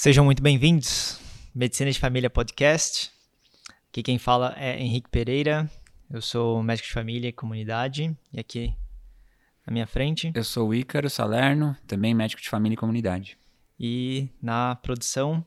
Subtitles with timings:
[0.00, 1.18] Sejam muito bem-vindos.
[1.52, 3.10] Medicina de Família Podcast.
[3.88, 5.68] Aqui quem fala é Henrique Pereira.
[6.08, 8.16] Eu sou médico de família e comunidade.
[8.32, 8.72] E aqui
[9.66, 10.30] na minha frente.
[10.36, 13.36] Eu sou o Ícaro Salerno, também médico de família e comunidade.
[13.76, 15.44] E na produção,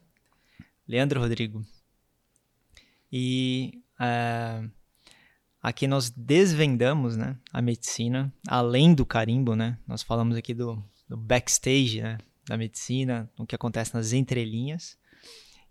[0.85, 1.65] Leandro Rodrigo.
[3.09, 4.69] E uh,
[5.63, 9.77] aqui nós desvendamos né, a medicina, além do carimbo, né?
[9.87, 12.17] Nós falamos aqui do, do backstage, né?
[12.45, 14.97] Da medicina, o que acontece nas entrelinhas.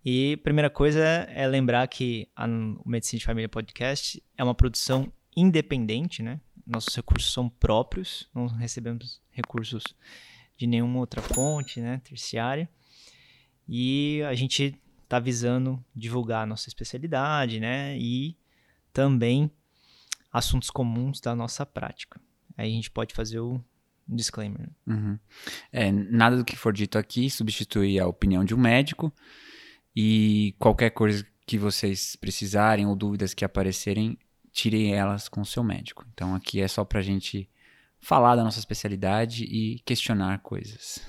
[0.05, 5.13] E primeira coisa é lembrar que a, o Medicina de Família Podcast é uma produção
[5.37, 6.41] independente, né?
[6.67, 9.83] Nossos recursos são próprios, não recebemos recursos
[10.57, 12.69] de nenhuma outra fonte, né, terciária.
[13.69, 18.37] E a gente está visando divulgar a nossa especialidade, né, e
[18.93, 19.51] também
[20.33, 22.21] assuntos comuns da nossa prática.
[22.57, 23.63] Aí a gente pode fazer o
[24.11, 24.69] um disclaimer.
[24.87, 25.19] Uhum.
[25.73, 29.13] É, nada do que for dito aqui substitui a opinião de um médico
[29.95, 34.19] e qualquer coisa que vocês precisarem ou dúvidas que aparecerem,
[34.53, 36.05] tirem elas com o seu médico.
[36.13, 37.49] Então aqui é só pra gente
[37.99, 41.01] falar da nossa especialidade e questionar coisas.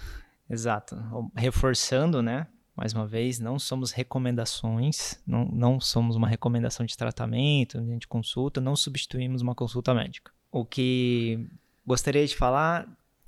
[0.49, 0.97] Exato.
[1.35, 2.47] Reforçando, né?
[2.75, 8.59] Mais uma vez, não somos recomendações, não, não somos uma recomendação de tratamento, de consulta,
[8.59, 10.31] não substituímos uma consulta médica.
[10.51, 11.47] O que
[11.85, 12.87] gostaria de falar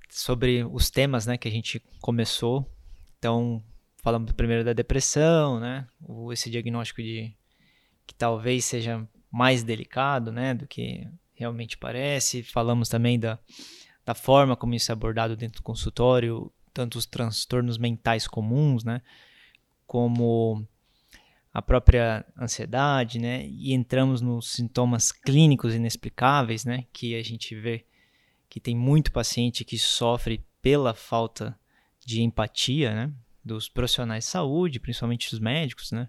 [0.10, 2.70] sobre os temas né, que a gente começou.
[3.18, 3.64] Então,
[4.02, 5.88] falamos primeiro da depressão, né?
[6.32, 7.36] Esse diagnóstico de
[8.06, 12.44] que talvez seja mais delicado, né, do que realmente parece.
[12.44, 13.40] Falamos também da,
[14.06, 19.02] da forma como isso é abordado dentro do consultório, tanto os transtornos mentais comuns, né,
[19.88, 20.68] como
[21.54, 27.86] a própria ansiedade, né, e entramos nos sintomas clínicos inexplicáveis, né, que a gente vê
[28.54, 31.58] que tem muito paciente que sofre pela falta
[32.06, 33.12] de empatia, né,
[33.44, 36.08] dos profissionais de saúde, principalmente os médicos, né,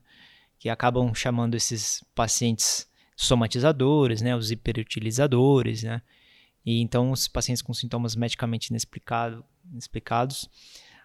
[0.59, 2.87] que acabam chamando esses pacientes
[3.17, 6.03] somatizadores, né, os hiperutilizadores, né,
[6.67, 9.43] e então os pacientes com sintomas medicamente inexplicado,
[9.73, 10.47] inexplicados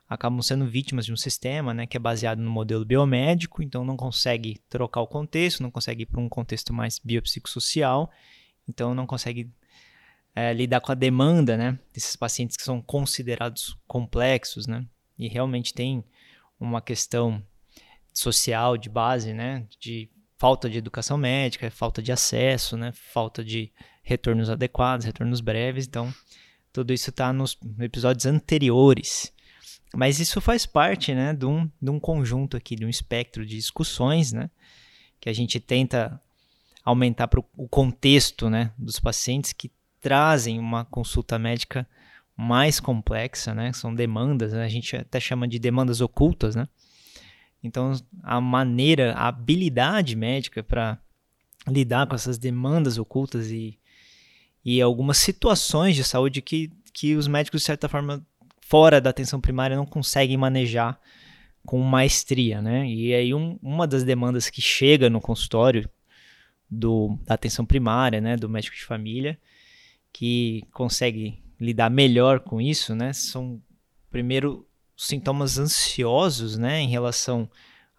[0.09, 3.96] acabam sendo vítimas de um sistema, né, que é baseado no modelo biomédico, então não
[3.96, 8.12] consegue trocar o contexto, não consegue ir para um contexto mais biopsicossocial,
[8.68, 9.50] então não consegue
[10.35, 14.85] é, lidar com a demanda, né, desses pacientes que são considerados complexos, né,
[15.17, 16.03] e realmente tem
[16.59, 17.44] uma questão
[18.13, 23.72] social de base, né, de falta de educação médica, falta de acesso, né, falta de
[24.01, 26.13] retornos adequados, retornos breves, então
[26.72, 29.34] tudo isso está nos episódios anteriores.
[29.94, 33.56] Mas isso faz parte, né, de um, de um conjunto aqui, de um espectro de
[33.56, 34.50] discussões, né,
[35.19, 36.22] que a gente tenta
[36.84, 39.72] aumentar para o contexto, né, dos pacientes que
[40.02, 41.88] trazem uma consulta médica
[42.36, 43.74] mais complexa, né?
[43.74, 44.64] São demandas, né?
[44.64, 46.68] a gente até chama de demandas ocultas, né?
[47.62, 47.92] Então,
[48.24, 50.98] a maneira, a habilidade médica para
[51.68, 53.78] lidar com essas demandas ocultas e,
[54.64, 58.26] e algumas situações de saúde que, que os médicos, de certa forma,
[58.62, 60.98] fora da atenção primária, não conseguem manejar
[61.66, 62.88] com maestria, né?
[62.88, 65.90] E aí, um, uma das demandas que chega no consultório
[66.70, 69.38] do, da atenção primária, né, do médico de família,
[70.12, 73.62] que consegue lidar melhor com isso, né, são
[74.09, 77.50] primeiro sintomas ansiosos, né, em relação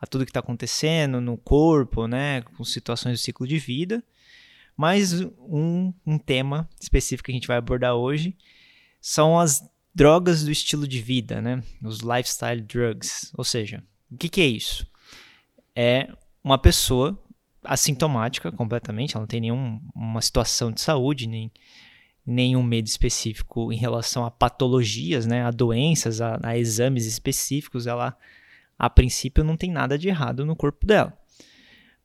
[0.01, 4.03] a tudo que está acontecendo no corpo, né, com situações do ciclo de vida.
[4.77, 8.37] Mas um, um tema específico que a gente vai abordar hoje
[9.01, 9.63] são as
[9.95, 13.31] drogas do estilo de vida, né, os lifestyle drugs.
[13.37, 14.87] Ou seja, o que, que é isso?
[15.77, 16.11] É
[16.43, 17.23] uma pessoa
[17.63, 21.53] assintomática completamente, ela não tem nenhuma situação de saúde, nem
[22.31, 28.17] nenhum medo específico em relação a patologias, né, a doenças, a, a exames específicos, ela
[28.79, 31.13] a princípio não tem nada de errado no corpo dela.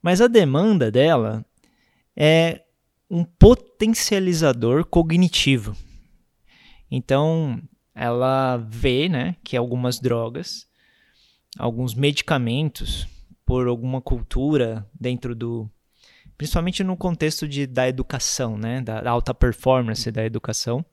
[0.02, 1.44] Mas a demanda dela
[2.14, 2.62] é
[3.08, 5.74] um potencializador cognitivo.
[6.90, 7.62] Então,
[7.94, 10.68] ela vê né, que algumas drogas,
[11.58, 13.06] alguns medicamentos,
[13.44, 15.70] por alguma cultura dentro do,
[16.36, 20.84] principalmente no contexto de, da educação, né, da, da alta performance da educação,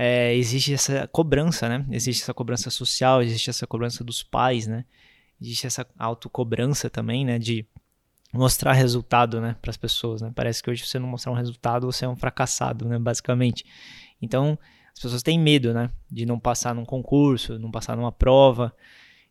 [0.00, 1.84] é, existe essa cobrança, né?
[1.90, 4.84] Existe essa cobrança social, existe essa cobrança dos pais, né?
[5.42, 7.36] Existe essa autocobrança também, né?
[7.36, 7.66] De
[8.32, 9.56] mostrar resultado, né?
[9.60, 10.30] Para as pessoas, né?
[10.32, 12.96] Parece que hoje você não mostrar um resultado, você é um fracassado, né?
[12.96, 13.64] Basicamente.
[14.22, 14.56] Então,
[14.92, 15.90] as pessoas têm medo, né?
[16.08, 18.72] De não passar num concurso, não passar numa prova.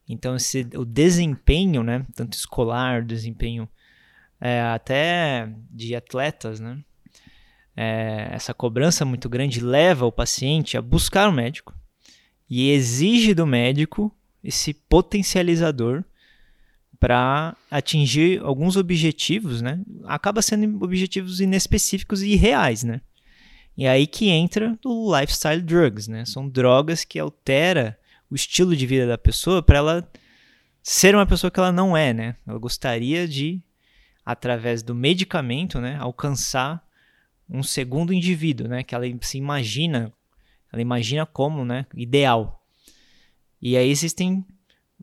[0.05, 2.05] Então, esse, o desempenho, né?
[2.13, 3.69] Tanto escolar, desempenho
[4.39, 6.79] é, até de atletas, né?
[7.75, 11.75] É, essa cobrança muito grande leva o paciente a buscar o um médico
[12.49, 14.11] e exige do médico
[14.43, 16.03] esse potencializador
[16.99, 19.79] para atingir alguns objetivos, né?
[20.05, 23.01] Acaba sendo objetivos inespecíficos e irreais, né?
[23.77, 26.25] E aí que entra o lifestyle drugs, né?
[26.25, 27.97] São drogas que altera
[28.29, 30.11] o estilo de vida da pessoa para ela
[30.81, 32.35] ser uma pessoa que ela não é, né?
[32.47, 33.61] Ela gostaria de,
[34.27, 36.85] através do medicamento, né, alcançar
[37.49, 38.83] um segundo indivíduo, né?
[38.83, 40.11] Que ela se imagina,
[40.69, 42.61] ela imagina como, né, ideal.
[43.61, 44.45] E aí existem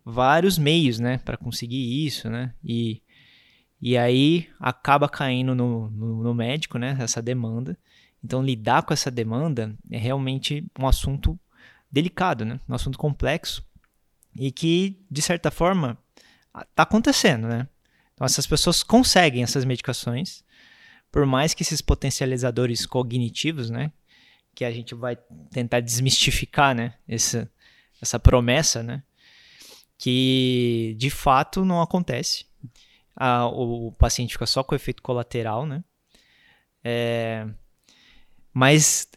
[0.04, 2.52] vários meios, né, para conseguir isso, né?
[2.62, 3.00] E,
[3.80, 7.78] e aí acaba caindo no, no, no, médico, né, essa demanda.
[8.22, 11.40] Então lidar com essa demanda é realmente um assunto
[11.90, 12.60] delicado, né?
[12.68, 13.64] Um assunto complexo
[14.38, 15.96] e que de certa forma
[16.54, 17.66] está acontecendo, né?
[18.14, 20.44] Então essas pessoas conseguem essas medicações,
[21.10, 23.92] por mais que esses potencializadores cognitivos, né,
[24.54, 25.16] que a gente vai
[25.50, 27.50] tentar desmistificar, né, essa,
[28.00, 29.02] essa promessa, né,
[29.98, 32.46] que de fato não acontece.
[33.16, 35.84] Ah, o, paciente fica só com efeito colateral, né?
[36.82, 37.46] É,
[38.52, 39.08] mas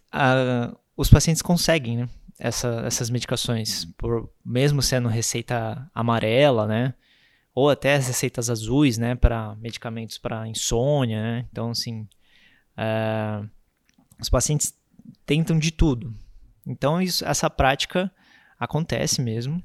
[0.96, 2.10] os pacientes conseguem, né?
[2.40, 6.94] Essa, essas medicações, por, mesmo sendo receita amarela, né?
[7.57, 9.15] Ou até as receitas azuis, né?
[9.15, 11.45] Para medicamentos para insônia, né?
[11.51, 12.07] Então, assim,
[12.77, 13.44] é,
[14.21, 14.77] os pacientes
[15.25, 16.13] tentam de tudo.
[16.68, 18.12] Então, isso, essa prática
[18.59, 19.59] acontece mesmo.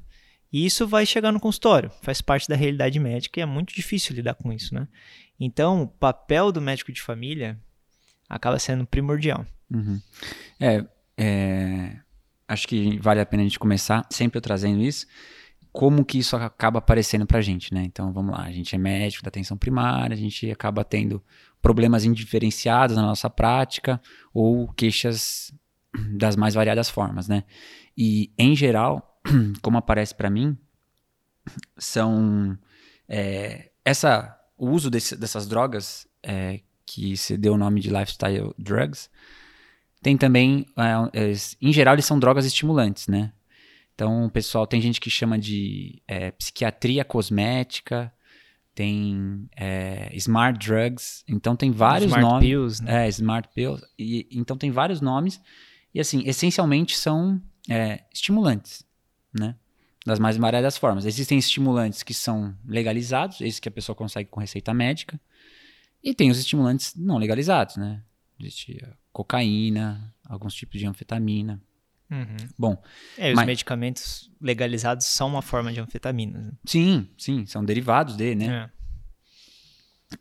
[0.51, 4.15] E isso vai chegar no consultório, faz parte da realidade médica e é muito difícil
[4.15, 4.87] lidar com isso, né?
[5.39, 7.59] Então, o papel do médico de família
[8.27, 9.45] acaba sendo primordial.
[9.69, 10.01] Uhum.
[10.59, 10.83] É,
[11.15, 11.99] é,
[12.47, 15.05] acho que vale a pena a gente começar sempre eu trazendo isso,
[15.73, 17.83] como que isso acaba aparecendo pra gente, né?
[17.83, 21.21] Então, vamos lá, a gente é médico da atenção primária, a gente acaba tendo
[21.59, 23.99] problemas indiferenciados na nossa prática
[24.31, 25.51] ou queixas
[26.15, 27.43] das mais variadas formas, né?
[27.97, 29.19] E, em geral,
[29.63, 30.55] como aparece para mim,
[31.75, 32.55] são
[33.09, 38.53] é, essa o uso desse, dessas drogas é, que se deu o nome de lifestyle
[38.57, 39.09] drugs
[40.01, 43.31] tem também é, é, em geral eles são drogas estimulantes, né?
[43.93, 48.11] Então pessoal tem gente que chama de é, psiquiatria cosmética,
[48.73, 52.47] tem é, smart drugs, então tem vários smart nomes.
[52.47, 53.05] Pills, né?
[53.05, 53.85] É, smart pills.
[53.97, 55.39] E, então tem vários nomes
[55.93, 57.41] e assim essencialmente são
[58.11, 58.83] estimulantes
[59.33, 59.55] né?
[60.05, 61.05] Das mais variadas formas.
[61.05, 65.19] Existem estimulantes que são legalizados, esses que a pessoa consegue com receita médica,
[66.03, 68.03] e tem os estimulantes não legalizados, né?
[68.39, 71.61] Existe cocaína, alguns tipos de anfetamina.
[72.11, 72.37] Uhum.
[72.57, 72.83] Bom,
[73.17, 73.45] é, os mas...
[73.45, 76.39] medicamentos legalizados são uma forma de anfetamina.
[76.39, 76.51] Né?
[76.65, 78.69] Sim, sim, são derivados de, né?
[78.69, 78.83] É.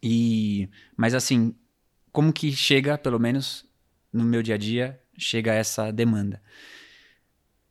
[0.02, 1.54] E, mas assim,
[2.10, 3.66] como que chega, pelo menos
[4.12, 6.42] no meu dia a dia, chega essa demanda?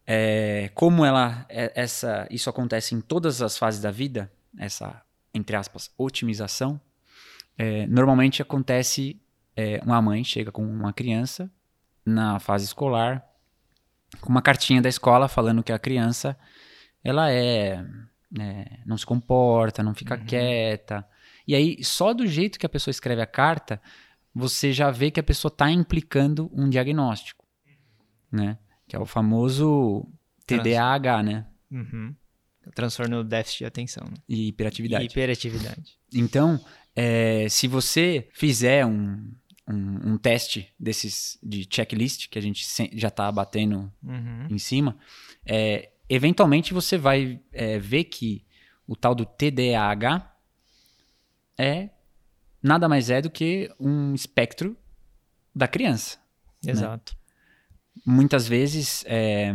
[0.06, 5.02] É, como ela, é, essa, isso acontece em todas as fases da vida, essa,
[5.34, 6.80] entre aspas, otimização,
[7.58, 9.22] é, normalmente acontece
[9.56, 11.52] é, uma mãe chega com uma criança
[12.06, 13.31] na fase escolar
[14.20, 16.38] com uma cartinha da escola falando que a criança
[17.04, 17.84] ela é,
[18.40, 20.26] é não se comporta, não fica uhum.
[20.26, 21.06] quieta.
[21.48, 23.82] E aí, só do jeito que a pessoa escreve a carta,
[24.34, 27.46] você já vê que a pessoa está implicando um diagnóstico,
[28.32, 28.58] né?
[28.88, 30.08] Que é o famoso
[30.46, 31.46] TDAH, né?
[31.72, 32.16] Uhum.
[32.76, 34.04] Transtorno déficit de atenção.
[34.06, 34.18] Né?
[34.30, 35.04] E hiperatividade.
[35.04, 35.98] E hiperatividade.
[36.14, 36.60] Então,
[36.96, 39.32] é, se você fizer um,
[39.74, 44.48] um, um, teste desses de checklist, que a gente já está batendo uhum.
[44.50, 44.98] em cima,
[45.46, 48.46] é, eventualmente você vai é, ver que
[48.88, 50.36] o tal do TDAH
[51.58, 51.90] é
[52.62, 54.78] nada mais é do que um espectro
[55.56, 56.18] da criança.
[56.64, 56.72] Né?
[56.72, 57.14] Exato.
[57.14, 57.22] Né?
[58.06, 59.54] muitas vezes, é,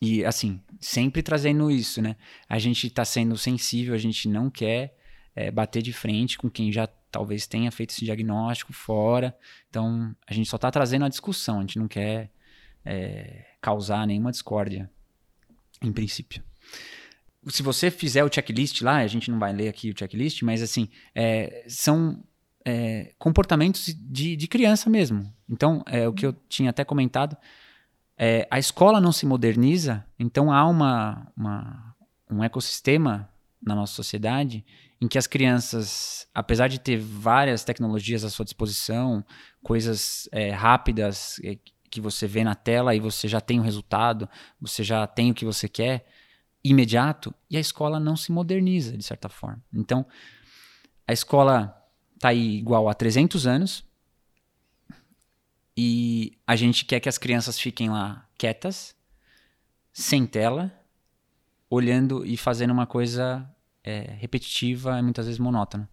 [0.00, 2.16] e assim, sempre trazendo isso, né?
[2.48, 4.96] A gente está sendo sensível, a gente não quer
[5.34, 9.34] é, bater de frente com quem já talvez tenha feito esse diagnóstico fora.
[9.70, 12.30] Então, a gente só está trazendo a discussão, a gente não quer
[12.84, 14.90] é, causar nenhuma discórdia,
[15.80, 16.42] em princípio.
[17.48, 20.60] Se você fizer o checklist lá, a gente não vai ler aqui o checklist, mas
[20.60, 22.22] assim, é, são
[22.66, 25.32] é, comportamentos de, de, criança mesmo.
[25.48, 27.34] Então, é o que eu tinha até comentado.
[28.18, 31.96] É, a escola não se moderniza, então há uma, uma,
[32.30, 33.30] um ecossistema
[33.62, 34.66] na nossa sociedade
[35.00, 39.24] em que as crianças, apesar de ter várias tecnologias à sua disposição,
[39.62, 41.58] coisas é, rápidas é,
[41.90, 44.28] que você vê na tela e você já tem o resultado,
[44.60, 46.06] você já tem o que você quer,
[46.64, 49.62] imediato, e a escola não se moderniza de certa forma.
[49.72, 50.04] Então,
[51.06, 51.76] a escola
[52.18, 53.84] tá aí igual a 300 anos.
[55.76, 58.96] E a gente quer que as crianças fiquem lá quietas,
[59.92, 60.72] sem tela,
[61.68, 63.48] olhando e fazendo uma coisa
[63.86, 65.88] é, repetitiva e muitas vezes monótona.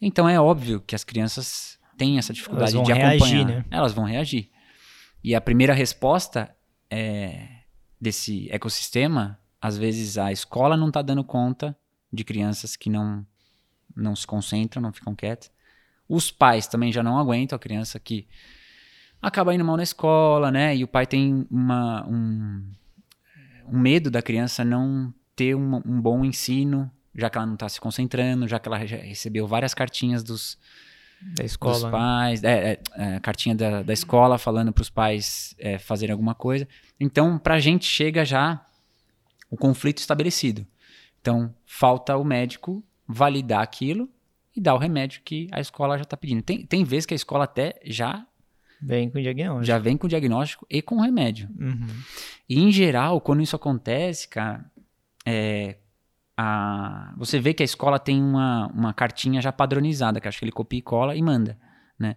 [0.00, 3.10] Então é óbvio que as crianças têm essa dificuldade de acompanhar.
[3.10, 3.64] Reagir, né?
[3.70, 4.50] Elas vão reagir.
[5.22, 6.54] E a primeira resposta
[6.90, 7.48] é,
[8.00, 11.76] desse ecossistema, às vezes a escola não está dando conta
[12.12, 13.24] de crianças que não,
[13.94, 15.50] não se concentram, não ficam quietas.
[16.08, 18.26] Os pais também já não aguentam a criança que
[19.20, 20.76] acaba indo mal na escola, né?
[20.76, 22.62] E o pai tem uma, um,
[23.66, 27.68] um medo da criança não ter um, um bom ensino, já que ela não está
[27.68, 30.58] se concentrando, já que ela recebeu várias cartinhas dos,
[31.20, 31.90] da escola, dos né?
[31.90, 32.72] pais, né?
[32.72, 36.68] é, é, cartinha da, da escola falando para os pais é, fazerem alguma coisa.
[36.98, 38.64] Então, para a gente chega já
[39.50, 40.66] o conflito estabelecido.
[41.20, 44.08] Então, falta o médico validar aquilo
[44.54, 46.42] e dar o remédio que a escola já está pedindo.
[46.42, 48.26] Tem, tem vezes que a escola até já
[48.80, 49.64] vem com diagnóstico.
[49.64, 51.48] Já vem com diagnóstico e com remédio.
[51.58, 51.86] Uhum.
[52.48, 54.64] E em geral, quando isso acontece, cara,
[55.24, 55.76] é,
[56.36, 60.44] a, você vê que a escola tem uma, uma cartinha já padronizada, que acho que
[60.44, 61.58] ele copia e cola e manda,
[61.98, 62.16] né?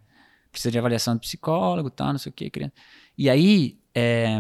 [0.52, 2.74] Precisa de avaliação do psicólogo, tal, não sei o que, criança.
[3.18, 4.40] E aí, é,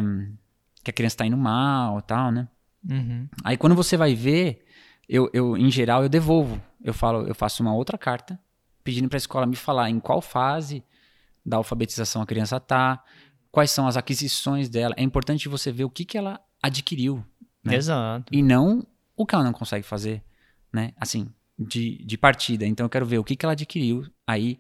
[0.84, 2.48] que a criança está indo mal, tal, né?
[2.90, 3.28] Uhum.
[3.44, 4.66] Aí quando você vai ver,
[5.08, 8.40] eu, eu em geral eu devolvo, eu falo, eu faço uma outra carta
[8.84, 10.84] pedindo para a escola me falar em qual fase
[11.46, 13.04] da alfabetização a criança tá,
[13.52, 14.94] quais são as aquisições dela.
[14.98, 17.24] É importante você ver o que que ela adquiriu,
[17.64, 17.76] né?
[17.76, 18.34] Exato.
[18.34, 18.86] E não
[19.18, 20.24] o que ela não consegue fazer,
[20.72, 20.94] né?
[20.96, 22.66] Assim, de, de partida.
[22.66, 24.60] Então eu quero ver o que, que ela adquiriu aí.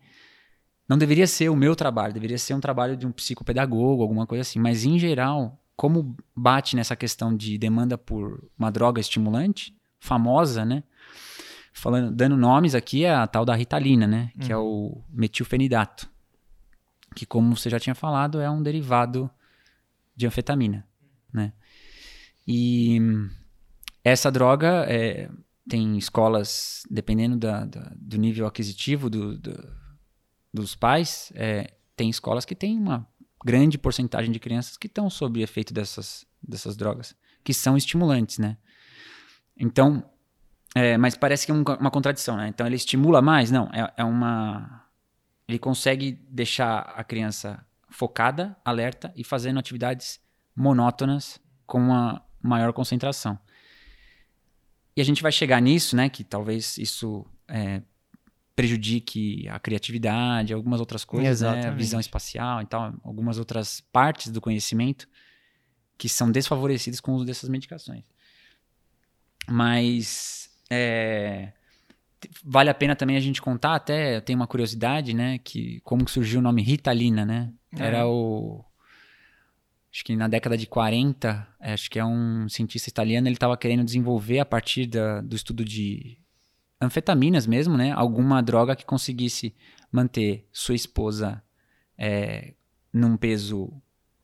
[0.90, 4.42] Não deveria ser o meu trabalho, deveria ser um trabalho de um psicopedagogo, alguma coisa
[4.42, 4.58] assim.
[4.58, 10.84] Mas em geral, como bate nessa questão de demanda por uma droga estimulante, famosa, né?
[11.72, 14.32] Falando, dando nomes aqui, é a tal da Ritalina, né?
[14.40, 14.64] Que é uhum.
[14.64, 16.10] é o metilfenidato.
[17.14, 19.30] Que, como você já tinha falado, é um derivado
[20.16, 20.88] de anfetamina,
[21.32, 21.54] né?
[22.48, 23.00] E
[24.10, 25.30] essa droga é,
[25.68, 29.76] tem escolas, dependendo da, da, do nível aquisitivo do, do,
[30.54, 33.08] dos pais, é, tem escolas que têm uma
[33.44, 38.58] grande porcentagem de crianças que estão sob efeito dessas, dessas drogas, que são estimulantes, né?
[39.60, 40.04] Então,
[40.74, 42.48] é, mas parece que é um, uma contradição, né?
[42.48, 43.52] Então ele estimula mais?
[43.52, 44.86] Não, é, é uma.
[45.48, 50.20] Ele consegue deixar a criança focada, alerta e fazendo atividades
[50.56, 53.40] monótonas com uma maior concentração.
[54.98, 56.10] E a gente vai chegar nisso, né?
[56.10, 57.84] Que talvez isso é,
[58.56, 61.68] prejudique a criatividade, algumas outras coisas, né?
[61.68, 65.08] A visão espacial e tal, algumas outras partes do conhecimento
[66.00, 68.06] que são desfavorecidas com o uso dessas medicações.
[69.48, 71.54] Mas é,
[72.44, 75.38] vale a pena também a gente contar, até tem uma curiosidade, né?
[75.38, 77.54] Que como que surgiu o nome Ritalina, né?
[77.78, 77.84] É.
[77.86, 78.66] Era o
[79.92, 83.58] acho que na década de 40, é, acho que é um cientista italiano, ele estava
[83.58, 86.18] querendo desenvolver a partir da, do estudo de
[86.80, 87.92] anfetaminas mesmo, né?
[87.92, 89.56] Alguma droga que conseguisse
[89.92, 91.42] manter sua esposa
[91.98, 92.54] é,
[92.94, 93.74] num peso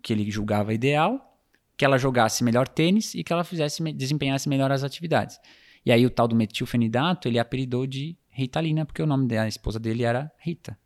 [0.01, 1.39] que ele julgava ideal,
[1.75, 5.39] que ela jogasse melhor tênis e que ela fizesse desempenhasse melhor as atividades.
[5.86, 9.79] E aí o tal do metilfenidato ele apelidou de Ritalina porque o nome da esposa
[9.79, 10.77] dele era Rita.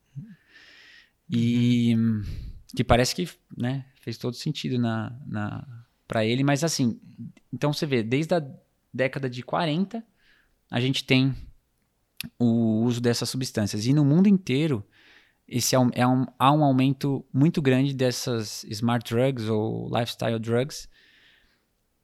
[1.30, 1.96] E.
[2.76, 7.00] que parece que, né, fez todo sentido na, na para ele, mas assim,
[7.52, 8.46] então você vê, desde a
[8.94, 10.04] década de 40,
[10.72, 11.36] a gente tem
[12.40, 13.86] o uso dessas substâncias.
[13.86, 14.86] E no mundo inteiro,
[15.48, 20.40] esse é um, é um, há um aumento muito grande dessas smart drugs ou lifestyle
[20.40, 20.90] drugs,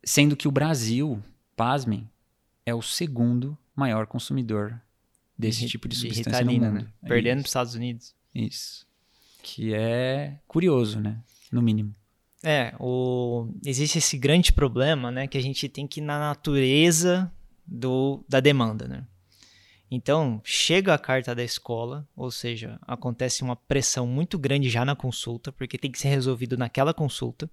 [0.04, 1.22] sendo que o Brasil,
[1.56, 2.10] pasmem,
[2.66, 4.80] é o segundo maior consumidor
[5.38, 6.72] desse de, tipo de substância de no mundo.
[6.84, 6.88] Né?
[7.04, 8.16] É Perdendo para os Estados Unidos.
[8.34, 8.86] Isso.
[9.44, 11.22] Que é curioso, né?
[11.54, 11.96] no mínimo.
[12.44, 13.48] É, o...
[13.66, 17.32] existe esse grande problema, né, que a gente tem que ir na natureza
[17.66, 18.26] do...
[18.28, 19.06] da demanda, né?
[19.90, 24.96] Então, chega a carta da escola, ou seja, acontece uma pressão muito grande já na
[24.96, 27.48] consulta, porque tem que ser resolvido naquela consulta.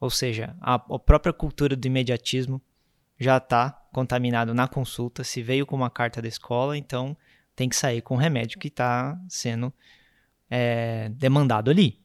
[0.00, 2.62] Ou seja, a, a própria cultura do imediatismo
[3.18, 5.22] já está contaminado na consulta.
[5.22, 7.14] Se veio com uma carta da escola, então
[7.54, 9.70] tem que sair com o remédio que está sendo
[10.50, 11.98] é, demandado ali.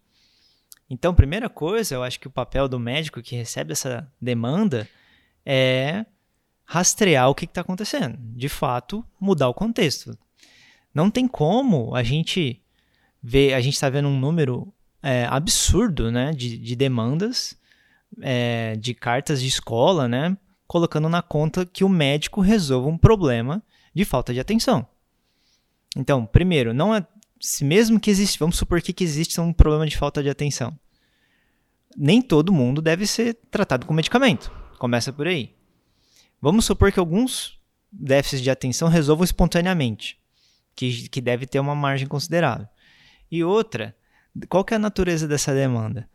[0.90, 4.88] Então, primeira coisa, eu acho que o papel do médico que recebe essa demanda
[5.44, 6.06] é
[6.64, 8.18] rastrear o que está acontecendo.
[8.20, 10.18] De fato, mudar o contexto.
[10.94, 12.62] Não tem como a gente
[13.22, 14.72] ver, a gente está vendo um número
[15.02, 17.58] é, absurdo né, de, de demandas,
[18.22, 20.38] é, de cartas de escola, né,
[20.68, 23.62] colocando na conta que o médico resolva um problema
[23.94, 24.88] de falta de atenção.
[25.96, 27.06] Então, primeiro, não é
[27.46, 30.78] se mesmo que existe, vamos supor que, existe um problema de falta de atenção.
[31.96, 34.52] Nem todo mundo deve ser tratado com medicamento.
[34.80, 35.56] Começa por aí.
[36.42, 37.60] Vamos supor que alguns
[37.92, 40.20] déficits de atenção resolvam espontaneamente,
[40.75, 42.68] que, que deve ter uma margem considerável.
[43.30, 43.96] E outra,
[44.50, 46.10] qual é a natureza dessa demanda?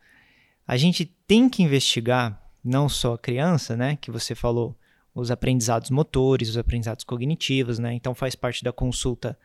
[0.67, 4.77] A gente tem que investigar não só a criança, né, que você falou,
[5.15, 7.93] os aprendizados motores, os aprendizados cognitivos, né?
[7.93, 9.37] Então faz parte da consulta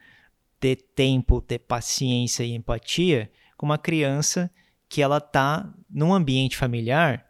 [0.67, 4.51] ter tempo, ter paciência e empatia com uma criança
[4.89, 7.25] que ela tá num ambiente familiar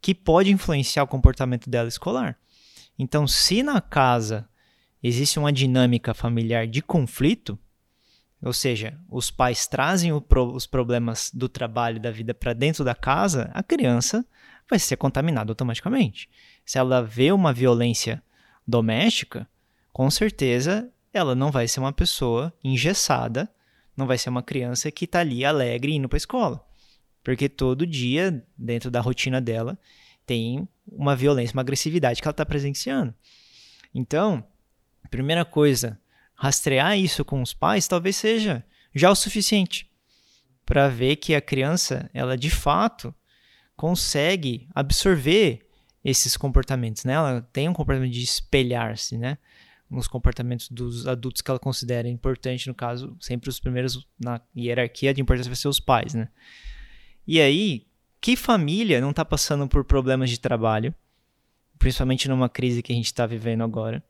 [0.00, 2.36] que pode influenciar o comportamento dela escolar.
[2.98, 4.48] Então, se na casa
[5.00, 7.56] existe uma dinâmica familiar de conflito,
[8.42, 13.52] ou seja, os pais trazem os problemas do trabalho da vida para dentro da casa,
[13.54, 14.26] a criança
[14.68, 16.28] vai ser contaminada automaticamente.
[16.64, 18.20] Se ela vê uma violência
[18.66, 19.48] doméstica,
[19.92, 23.48] com certeza ela não vai ser uma pessoa engessada,
[23.96, 26.66] não vai ser uma criança que está ali alegre indo para a escola.
[27.22, 29.78] Porque todo dia, dentro da rotina dela,
[30.24, 33.14] tem uma violência, uma agressividade que ela está presenciando.
[33.94, 34.44] Então,
[35.10, 36.00] primeira coisa,
[36.34, 38.64] rastrear isso com os pais talvez seja
[38.94, 39.90] já o suficiente
[40.64, 43.14] para ver que a criança, ela de fato
[43.76, 45.66] consegue absorver
[46.04, 47.14] esses comportamentos, né?
[47.14, 49.36] Ela tem um comportamento de espelhar-se, né?
[49.90, 55.12] Nos comportamentos dos adultos que ela considera importante, no caso, sempre os primeiros na hierarquia
[55.12, 56.28] de importância vai ser os pais, né?
[57.26, 57.86] E aí,
[58.20, 60.94] que família não está passando por problemas de trabalho,
[61.78, 64.04] principalmente numa crise que a gente está vivendo agora,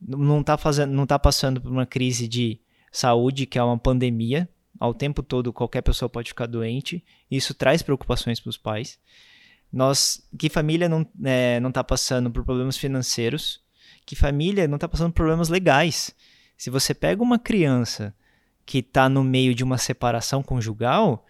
[0.00, 2.60] não está fazendo, não tá passando por uma crise de
[2.92, 4.48] saúde, que é uma pandemia,
[4.78, 8.98] ao tempo todo qualquer pessoa pode ficar doente, isso traz preocupações para os pais.
[9.72, 13.63] Nós, que família não é, não está passando por problemas financeiros,
[14.06, 16.14] que família não está passando problemas legais.
[16.56, 18.14] Se você pega uma criança
[18.66, 21.26] que está no meio de uma separação conjugal,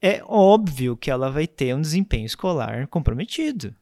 [0.00, 3.74] é óbvio que ela vai ter um desempenho escolar comprometido.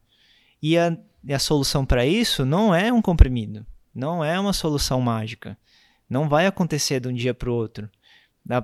[0.61, 0.97] E a,
[1.29, 5.57] a solução para isso não é um comprimido, não é uma solução mágica.
[6.09, 7.89] Não vai acontecer de um dia para o outro.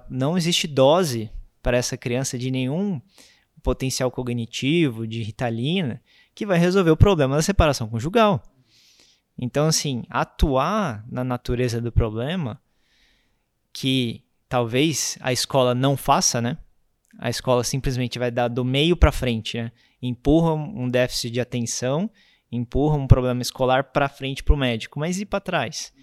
[0.09, 1.29] Não existe dose
[1.61, 3.01] para essa criança de nenhum
[3.63, 6.01] potencial cognitivo, de ritalina,
[6.33, 8.41] que vai resolver o problema da separação conjugal.
[9.37, 12.61] Então, assim, atuar na natureza do problema,
[13.73, 16.57] que talvez a escola não faça, né?
[17.17, 19.71] A escola simplesmente vai dar do meio para frente, né?
[20.01, 22.09] Empurra um déficit de atenção,
[22.51, 25.93] empurra um problema escolar para frente para o médico, mas e para trás?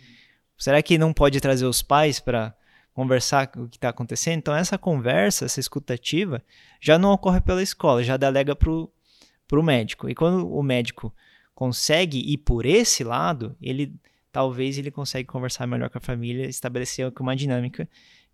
[0.56, 2.54] Será que não pode trazer os pais para
[2.92, 4.38] conversar o que está acontecendo?
[4.38, 6.42] Então, essa conversa, essa escutativa,
[6.80, 10.08] já não ocorre pela escola, já delega para o médico.
[10.08, 11.14] E quando o médico
[11.58, 13.92] consegue ir por esse lado, ele
[14.30, 17.88] talvez ele consegue conversar melhor com a família, estabelecer uma dinâmica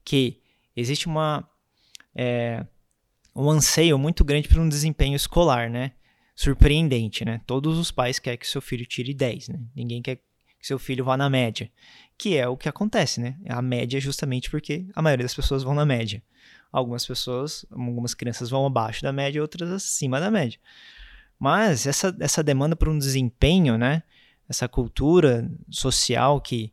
[0.04, 0.42] que
[0.76, 1.48] existe uma
[2.14, 2.66] é,
[3.34, 5.92] um anseio muito grande por um desempenho escolar, né?
[6.36, 7.40] Surpreendente, né?
[7.46, 9.60] Todos os pais querem que seu filho tire 10, né?
[9.74, 11.72] Ninguém quer que seu filho vá na média,
[12.18, 13.38] que é o que acontece, né?
[13.48, 16.22] A média é justamente porque a maioria das pessoas vão na média.
[16.70, 20.60] Algumas pessoas, algumas crianças vão abaixo da média, outras acima da média.
[21.38, 24.02] Mas essa, essa demanda por um desempenho, né?
[24.48, 26.72] Essa cultura social que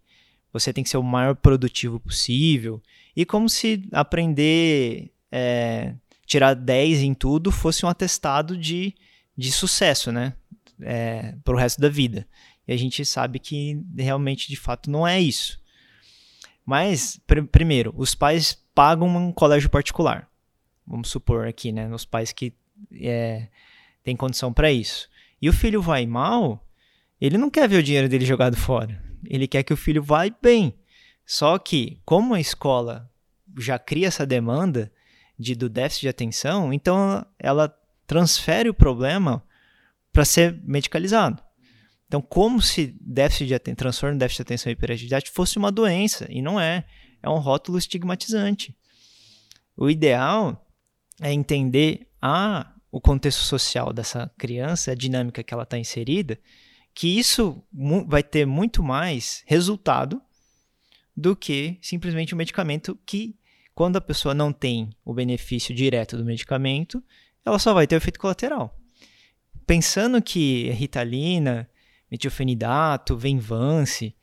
[0.52, 2.82] você tem que ser o maior produtivo possível.
[3.15, 5.95] E como se aprender é,
[6.26, 8.93] tirar 10 em tudo fosse um atestado de,
[9.38, 10.34] de sucesso, né?
[10.82, 12.28] É, para o resto da vida.
[12.67, 15.60] E a gente sabe que realmente, de fato, não é isso.
[16.65, 20.30] Mas, pr primeiro, os pais pagam um colégio particular.
[20.86, 21.93] Vamos supor aqui, né?
[21.93, 22.54] Os pais que
[22.93, 23.47] é,
[24.03, 25.09] têm condição para isso.
[25.41, 26.67] E o filho vai mal,
[27.19, 29.01] ele não quer ver o dinheiro dele jogado fora.
[29.25, 30.75] Ele quer que o filho vá bem.
[31.25, 33.09] Só que, como a escola
[33.57, 34.91] já cria essa demanda,
[35.41, 39.43] de, do déficit de atenção, então ela transfere o problema
[40.13, 41.41] para ser medicalizado.
[42.07, 45.71] Então, como se déficit de atenção, transtorno de déficit de atenção e hiperatividade fosse uma
[45.71, 46.85] doença, e não é.
[47.23, 48.75] É um rótulo estigmatizante.
[49.77, 50.67] O ideal
[51.21, 56.38] é entender a, o contexto social dessa criança, a dinâmica que ela está inserida,
[56.93, 57.63] que isso
[58.08, 60.21] vai ter muito mais resultado
[61.15, 63.36] do que simplesmente um medicamento que
[63.73, 67.01] quando a pessoa não tem o benefício direto do medicamento,
[67.45, 68.77] ela só vai ter o efeito colateral.
[69.65, 71.69] Pensando que Ritalina,
[72.10, 74.13] metilfenidato, Venvance,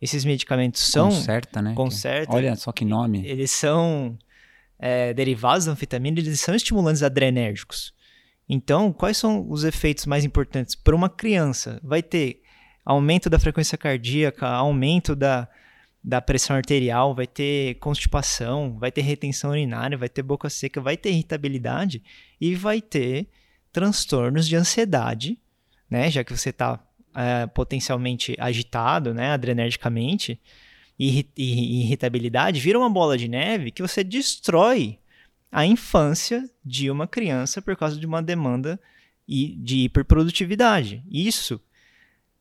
[0.00, 1.10] esses medicamentos são...
[1.10, 1.74] Concerta, né?
[1.74, 2.32] Concerta.
[2.34, 3.26] Olha só que nome.
[3.26, 4.18] Eles são
[4.78, 7.92] é, derivados da anfetamina, eles são estimulantes adrenérgicos.
[8.48, 11.80] Então, quais são os efeitos mais importantes para uma criança?
[11.82, 12.42] Vai ter
[12.84, 15.48] aumento da frequência cardíaca, aumento da,
[16.02, 20.96] da pressão arterial, vai ter constipação, vai ter retenção urinária, vai ter boca seca, vai
[20.96, 22.02] ter irritabilidade
[22.38, 23.28] e vai ter
[23.72, 25.38] transtornos de ansiedade,
[25.88, 26.10] né?
[26.10, 26.78] Já que você está
[27.14, 30.40] é, potencialmente agitado, né, adrenergicamente,
[30.98, 34.98] e, e, irritabilidade, vira uma bola de neve que você destrói
[35.54, 38.78] a infância de uma criança por causa de uma demanda
[39.24, 41.04] de hiperprodutividade.
[41.08, 41.60] Isso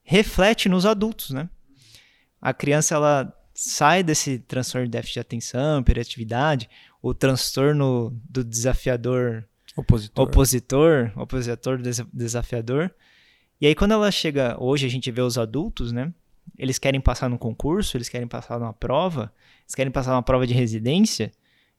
[0.01, 1.47] reflete nos adultos, né?
[2.41, 6.67] A criança ela sai desse transtorno de déficit de atenção, hiperatividade,
[7.03, 9.45] o transtorno do desafiador
[9.77, 11.79] opositor, opositor, opositor
[12.11, 12.91] desafiador.
[13.61, 16.11] E aí quando ela chega, hoje a gente vê os adultos, né?
[16.57, 20.47] Eles querem passar num concurso, eles querem passar numa prova, eles querem passar uma prova
[20.47, 21.31] de residência,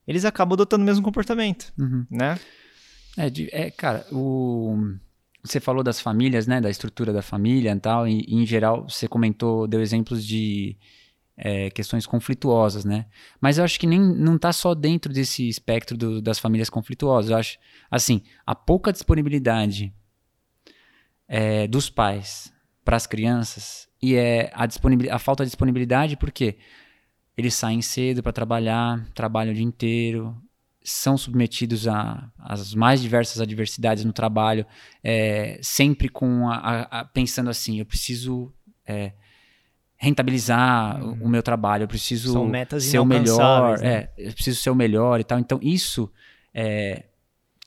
[0.07, 2.05] eles acabam adotando o mesmo comportamento, uhum.
[2.09, 2.39] né?
[3.17, 4.97] É, é, cara, o
[5.43, 8.89] você falou das famílias, né, da estrutura da família e tal, e, e em geral
[8.89, 10.75] você comentou, deu exemplos de
[11.37, 13.05] é, questões conflituosas, né?
[13.39, 17.29] Mas eu acho que nem não está só dentro desse espectro do, das famílias conflituosas.
[17.29, 17.59] Eu acho,
[17.91, 19.93] assim, a pouca disponibilidade
[21.27, 24.67] é, dos pais para as crianças e é a,
[25.15, 26.57] a falta de disponibilidade porque
[27.37, 30.35] eles saem cedo para trabalhar, trabalham o dia inteiro,
[30.83, 31.87] são submetidos
[32.39, 34.65] às mais diversas adversidades no trabalho,
[35.03, 38.53] é, sempre com a, a, pensando assim, eu preciso
[38.85, 39.11] é,
[39.97, 42.33] rentabilizar o, o, meu trabalho, eu preciso
[42.79, 43.87] ser o melhor, né?
[43.87, 45.39] é, eu preciso ser o melhor e tal.
[45.39, 46.11] Então isso
[46.53, 47.05] é,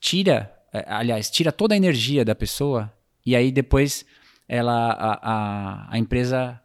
[0.01, 2.93] tira, é, aliás, tira toda a energia da pessoa
[3.27, 4.07] e aí depois
[4.49, 6.61] ela a, a, a empresa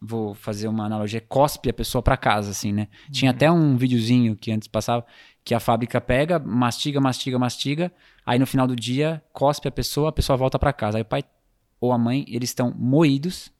[0.00, 2.82] vou fazer uma analogia, cospe a pessoa para casa, assim, né?
[2.82, 3.12] Uhum.
[3.12, 5.04] Tinha até um videozinho que antes passava,
[5.44, 7.92] que a fábrica pega, mastiga, mastiga, mastiga,
[8.24, 10.98] aí no final do dia cospe a pessoa, a pessoa volta para casa.
[10.98, 11.24] Aí o pai
[11.80, 13.50] ou a mãe, eles estão moídos.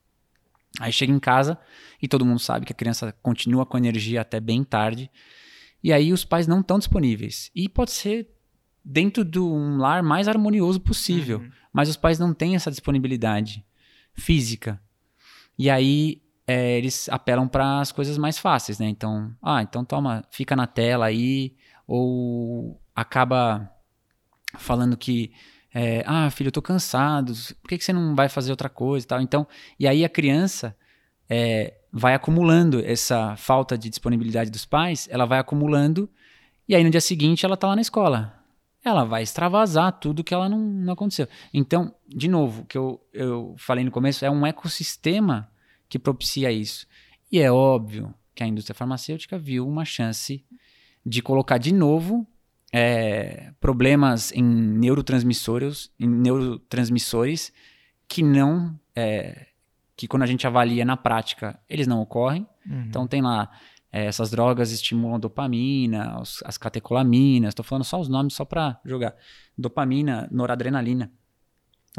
[0.81, 1.59] Aí chega em casa
[2.01, 5.11] e todo mundo sabe que a criança continua com energia até bem tarde.
[5.83, 7.51] E aí os pais não estão disponíveis.
[7.55, 8.29] E pode ser
[8.85, 11.51] dentro de um lar mais harmonioso possível, uhum.
[11.73, 13.65] mas os pais não têm essa disponibilidade
[14.13, 14.81] física.
[15.59, 18.89] E aí é, eles apelam para as coisas mais fáceis, né?
[18.89, 21.55] Então, ah, então toma, fica na tela aí,
[21.87, 23.71] ou acaba
[24.57, 25.31] falando que
[25.75, 29.05] é, ah, filho, eu tô cansado, por que, que você não vai fazer outra coisa
[29.05, 29.21] e tal?
[29.21, 29.47] Então,
[29.79, 30.75] e aí a criança
[31.29, 36.09] é, vai acumulando essa falta de disponibilidade dos pais, ela vai acumulando,
[36.67, 38.35] e aí no dia seguinte ela tá lá na escola.
[38.83, 41.29] Ela vai extravasar tudo que ela não, não aconteceu.
[41.53, 45.51] Então, de novo, o que eu, eu falei no começo, é um ecossistema
[45.89, 46.87] que propicia isso.
[47.31, 50.45] E é óbvio que a indústria farmacêutica viu uma chance
[51.05, 52.27] de colocar de novo
[52.73, 57.53] é, problemas em neurotransmissores, em neurotransmissores
[58.07, 59.47] que não, é,
[59.97, 62.47] que quando a gente avalia na prática, eles não ocorrem.
[62.67, 62.85] Uhum.
[62.89, 63.51] Então tem lá
[63.91, 68.45] é, essas drogas estimulam a dopamina, os, as catecolaminas, estou falando só os nomes só
[68.45, 69.15] para jogar.
[69.57, 71.11] Dopamina, noradrenalina.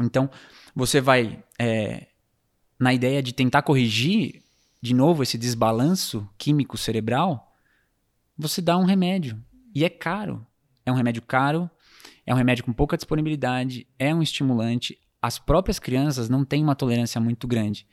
[0.00, 0.30] Então
[0.74, 2.06] você vai é,
[2.80, 4.42] na ideia de tentar corrigir
[4.82, 7.46] de novo esse desbalanço químico cerebral
[8.40, 9.40] você dá um remédio.
[9.74, 10.44] E é caro.
[10.84, 11.70] É um remédio caro,
[12.26, 14.98] é um remédio com pouca disponibilidade, é um estimulante.
[15.20, 17.86] As próprias crianças não têm uma tolerância muito grande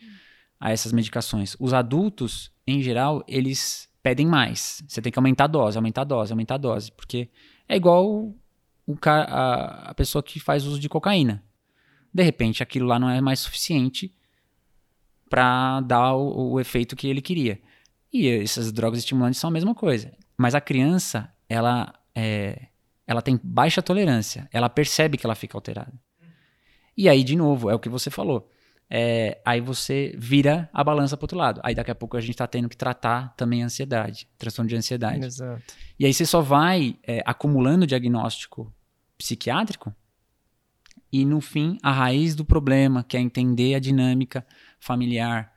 [0.60, 1.56] a essas medicações.
[1.60, 4.82] Os adultos, em geral, eles pedem mais.
[4.88, 6.92] Você tem que aumentar a dose, aumentar a dose, aumentar a dose.
[6.94, 7.30] Porque
[7.68, 8.34] é igual
[8.86, 11.44] o cara, a, a pessoa que faz uso de cocaína.
[12.12, 14.16] De repente, aquilo lá não é mais suficiente
[15.30, 17.60] para dar o, o efeito que ele queria.
[18.12, 20.12] E essas drogas estimulantes são a mesma coisa.
[20.38, 22.68] Mas a criança, ela, é,
[23.06, 24.48] ela tem baixa tolerância.
[24.52, 25.94] Ela percebe que ela fica alterada.
[26.96, 28.50] E aí, de novo, é o que você falou.
[28.90, 31.62] É, aí você vira a balança para outro lado.
[31.64, 34.76] Aí daqui a pouco a gente está tendo que tratar também a ansiedade, transtorno de
[34.76, 35.26] ansiedade.
[35.26, 35.62] Exato.
[36.00, 38.74] E aí você só vai é, acumulando diagnóstico
[39.18, 39.94] psiquiátrico
[41.12, 44.46] e no fim a raiz do problema, que é entender a dinâmica
[44.80, 45.54] familiar,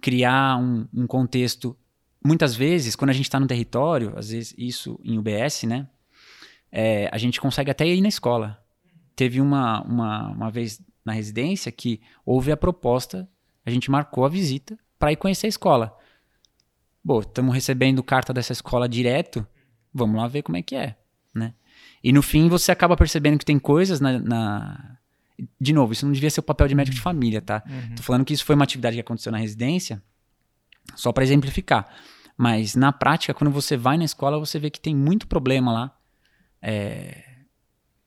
[0.00, 1.76] criar um, um contexto
[2.24, 5.88] muitas vezes, quando a gente está no território, às vezes isso em UBS, né?
[6.70, 8.62] É, a gente consegue até ir na escola.
[9.16, 13.28] Teve uma, uma, uma vez na residência que houve a proposta,
[13.64, 15.96] a gente marcou a visita para ir conhecer a escola.
[17.02, 19.46] Bom, estamos recebendo carta dessa escola direto,
[19.92, 20.96] vamos lá ver como é que é,
[21.34, 21.54] né?
[22.04, 24.98] E no fim você acaba percebendo que tem coisas na, na...
[25.60, 27.62] De novo, isso não devia ser o papel de médico de família, tá?
[27.66, 27.94] Uhum.
[27.96, 30.02] Tô falando que isso foi uma atividade que aconteceu na residência,
[30.96, 31.88] só para exemplificar.
[32.36, 35.98] Mas na prática, quando você vai na escola, você vê que tem muito problema lá
[36.62, 37.24] é,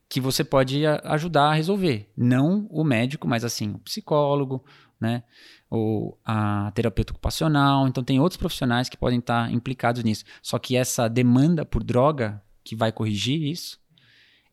[0.07, 2.09] que você pode ajudar a resolver.
[2.15, 4.63] Não o médico, mas assim, o psicólogo,
[4.99, 5.23] né?
[5.69, 7.87] Ou a terapeuta ocupacional.
[7.87, 10.23] Então tem outros profissionais que podem estar implicados nisso.
[10.41, 13.80] Só que essa demanda por droga que vai corrigir isso.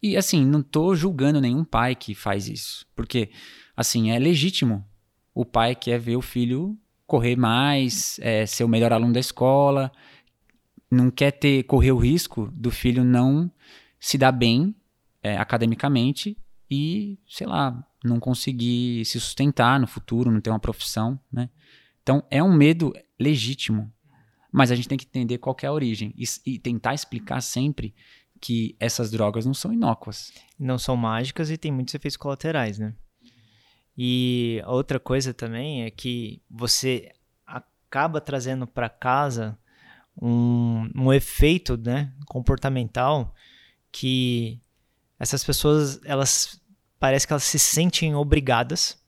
[0.02, 2.87] E assim, não estou julgando nenhum pai que faz isso.
[2.94, 3.30] Porque,
[3.76, 4.84] assim, é legítimo
[5.34, 9.90] o pai quer ver o filho correr mais, é, ser o melhor aluno da escola,
[10.90, 13.50] não quer ter correr o risco do filho não
[13.98, 14.74] se dar bem
[15.22, 16.37] é, academicamente
[16.70, 21.48] e, sei lá, não conseguir se sustentar no futuro, não ter uma profissão, né?
[22.02, 23.92] Então é um medo legítimo,
[24.52, 27.94] mas a gente tem que entender qual é a origem e, e tentar explicar sempre
[28.40, 30.33] que essas drogas não são inócuas.
[30.59, 32.94] Não são mágicas e tem muitos efeitos colaterais, né?
[33.96, 37.11] E outra coisa também é que você
[37.44, 39.59] acaba trazendo para casa
[40.20, 43.35] um, um efeito né, comportamental
[43.90, 44.61] que
[45.18, 46.61] essas pessoas, elas
[46.98, 49.01] parece que elas se sentem obrigadas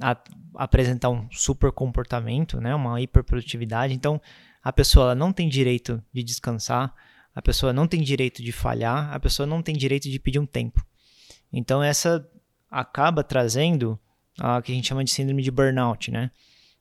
[0.00, 0.16] a
[0.56, 3.94] apresentar um super comportamento, né, uma hiperprodutividade.
[3.94, 4.20] Então,
[4.62, 6.94] a pessoa ela não tem direito de descansar,
[7.34, 10.46] a pessoa não tem direito de falhar, a pessoa não tem direito de pedir um
[10.46, 10.84] tempo.
[11.52, 12.26] Então, essa
[12.70, 13.98] acaba trazendo
[14.38, 16.30] a que a gente chama de síndrome de burnout, né?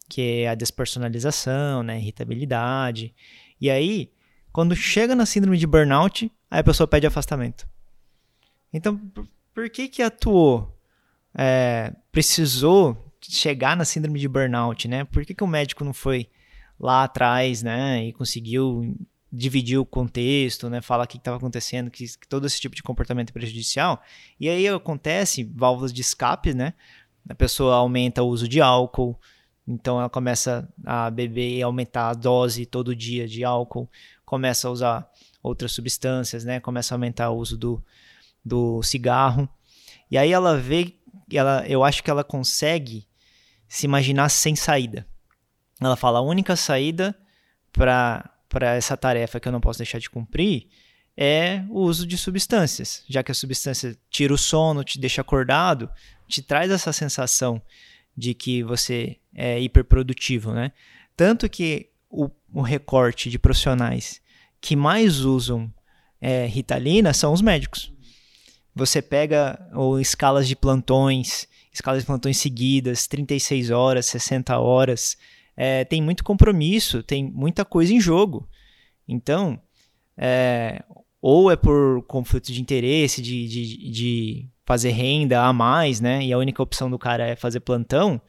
[0.10, 1.98] Que é a despersonalização, né?
[2.00, 3.14] Irritabilidade.
[3.60, 4.12] E aí,
[4.52, 7.68] quando chega na síndrome de burnout, aí a pessoa pede afastamento.
[8.72, 9.00] Então,
[9.54, 10.76] por que que atuou?
[11.36, 15.04] É, precisou chegar na síndrome de burnout, né?
[15.06, 16.28] Por que, que o médico não foi
[16.80, 18.06] lá atrás, né?
[18.06, 18.96] E conseguiu
[19.36, 20.80] dividir o contexto, né?
[20.80, 24.00] Falar o que estava acontecendo, que, que, todo esse tipo de comportamento é prejudicial.
[24.40, 26.76] E aí acontece válvulas de escape, né?
[27.28, 29.20] A pessoa aumenta o uso de álcool,
[29.68, 33.90] então ela começa a beber e aumentar a dose todo dia de álcool,
[34.24, 36.60] começa a usar outras substâncias, né?
[36.60, 37.84] Começa a aumentar o uso do,
[38.46, 39.50] do cigarro.
[40.12, 40.94] E aí ela vê,
[41.32, 43.08] ela, eu acho que ela consegue
[43.68, 45.08] se imaginar sem saída.
[45.82, 47.18] Ela fala: a única saída
[47.72, 50.68] para essa tarefa que eu não posso deixar de cumprir
[51.16, 55.90] é o uso de substâncias, já que a substância tira o sono, te deixa acordado,
[56.28, 57.62] te traz essa sensação
[58.16, 60.72] de que você é hiperprodutivo, né?
[61.16, 64.22] Tanto que o, o recorte de profissionais
[64.62, 65.72] que mais usam
[66.22, 67.92] é, Ritalina são os médicos.
[68.76, 75.18] Você pega ou escalas de plantões, escalas de plantões seguidas, 36 horas, 60 horas,
[75.56, 78.48] é, tem muito compromisso, tem muita coisa em jogo.
[79.08, 79.60] Então,
[80.18, 80.84] é,
[81.22, 86.24] ou é por conflito de interesse, de, de, de fazer renda a mais, né?
[86.24, 88.22] E a única opção do cara é fazer plantão,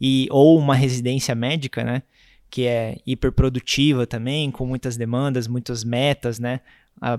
[0.00, 2.02] e ou uma residência médica, né?
[2.50, 6.60] Que é hiperprodutiva também, com muitas demandas, muitas metas, né?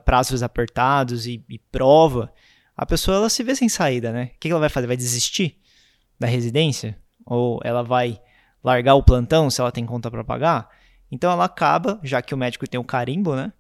[0.03, 2.33] prazos apertados e, e, prova.
[2.75, 4.31] A pessoa ela se vê sem saída, né?
[4.36, 4.88] O que ela vai fazer?
[4.88, 5.55] Vai desistir
[6.19, 6.97] da residência?
[7.25, 8.19] Ou ela vai
[8.63, 10.69] largar o plantão se ela tem conta para pagar?
[11.11, 13.53] Então ela acaba, já que o médico tem o carimbo, né?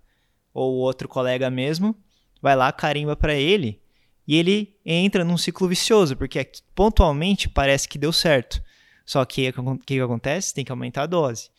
[0.53, 1.95] Ou outro colega mesmo,
[2.41, 3.81] vai lá, carimba para ele
[4.27, 8.61] e ele entra num ciclo vicioso, porque pontualmente parece que deu certo.
[9.05, 10.53] Só que o que, que acontece?
[10.53, 11.49] Tem que aumentar a dose.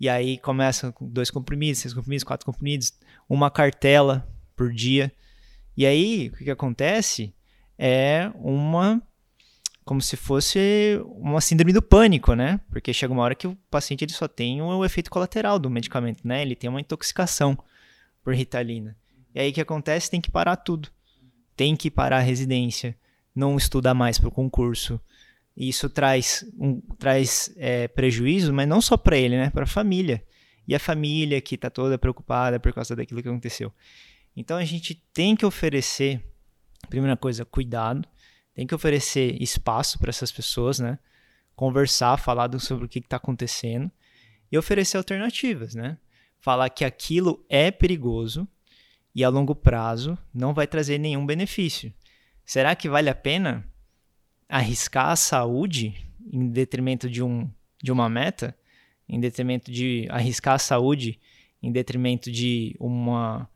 [0.00, 2.92] E aí começa com dois comprimidos, seis comprimidos, quatro comprimidos,
[3.28, 4.26] uma cartela
[4.56, 5.12] por dia.
[5.76, 7.34] E aí o que, que acontece?
[7.78, 9.02] É uma
[9.84, 12.60] como se fosse uma síndrome do pânico, né?
[12.70, 16.26] Porque chega uma hora que o paciente ele só tem o efeito colateral do medicamento,
[16.26, 16.42] né?
[16.42, 17.58] Ele tem uma intoxicação
[18.22, 18.96] por ritalina.
[19.34, 20.10] E aí o que acontece?
[20.10, 20.90] Tem que parar tudo
[21.56, 22.96] tem que parar a residência,
[23.34, 25.00] não estuda mais para o concurso.
[25.56, 29.50] Isso traz, um, traz é, prejuízo, mas não só para ele, né?
[29.50, 30.22] Para a família.
[30.66, 33.72] E a família que está toda preocupada por causa daquilo que aconteceu.
[34.36, 36.20] Então a gente tem que oferecer,
[36.88, 38.08] primeira coisa, cuidado,
[38.54, 40.98] tem que oferecer espaço para essas pessoas, né?
[41.56, 43.90] Conversar, falar sobre o que está acontecendo
[44.50, 45.98] e oferecer alternativas, né?
[46.40, 48.46] Falar que aquilo é perigoso,
[49.14, 51.92] e a longo prazo não vai trazer nenhum benefício.
[52.44, 53.66] Será que vale a pena
[54.48, 55.94] arriscar a saúde
[56.32, 57.48] em detrimento de, um,
[57.82, 58.56] de uma meta?
[59.08, 61.20] Em detrimento de arriscar a saúde
[61.62, 63.48] em detrimento de uma,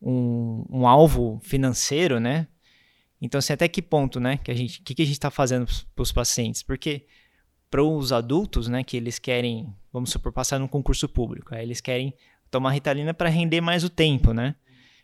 [0.00, 2.48] um, um alvo financeiro, né?
[3.24, 4.36] Então, assim, até que ponto, né?
[4.36, 6.62] Que a gente, que, que a gente está fazendo para os pacientes?
[6.62, 7.06] Porque
[7.70, 11.80] para os adultos, né, que eles querem, vamos supor, passar num concurso público, aí eles
[11.80, 12.14] querem
[12.50, 14.54] tomar ritalina para render mais o tempo, né?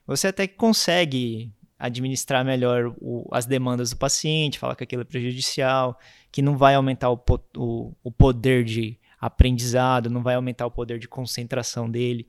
[0.06, 5.98] você até consegue administrar melhor o, as demandas do paciente, falar que aquilo é prejudicial,
[6.30, 7.20] que não vai aumentar o,
[7.56, 12.26] o, o poder de aprendizado, não vai aumentar o poder de concentração dele.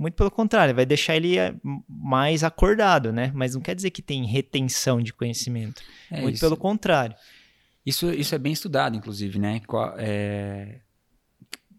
[0.00, 1.54] Muito pelo contrário, vai deixar ele eh,
[1.86, 3.30] mais acordado, né?
[3.34, 5.82] Mas não quer dizer que tem retenção de conhecimento.
[6.10, 6.44] É Muito isso.
[6.46, 7.14] pelo contrário.
[7.84, 9.60] Isso, isso é bem estudado, inclusive, né?
[9.66, 10.80] Qual, é...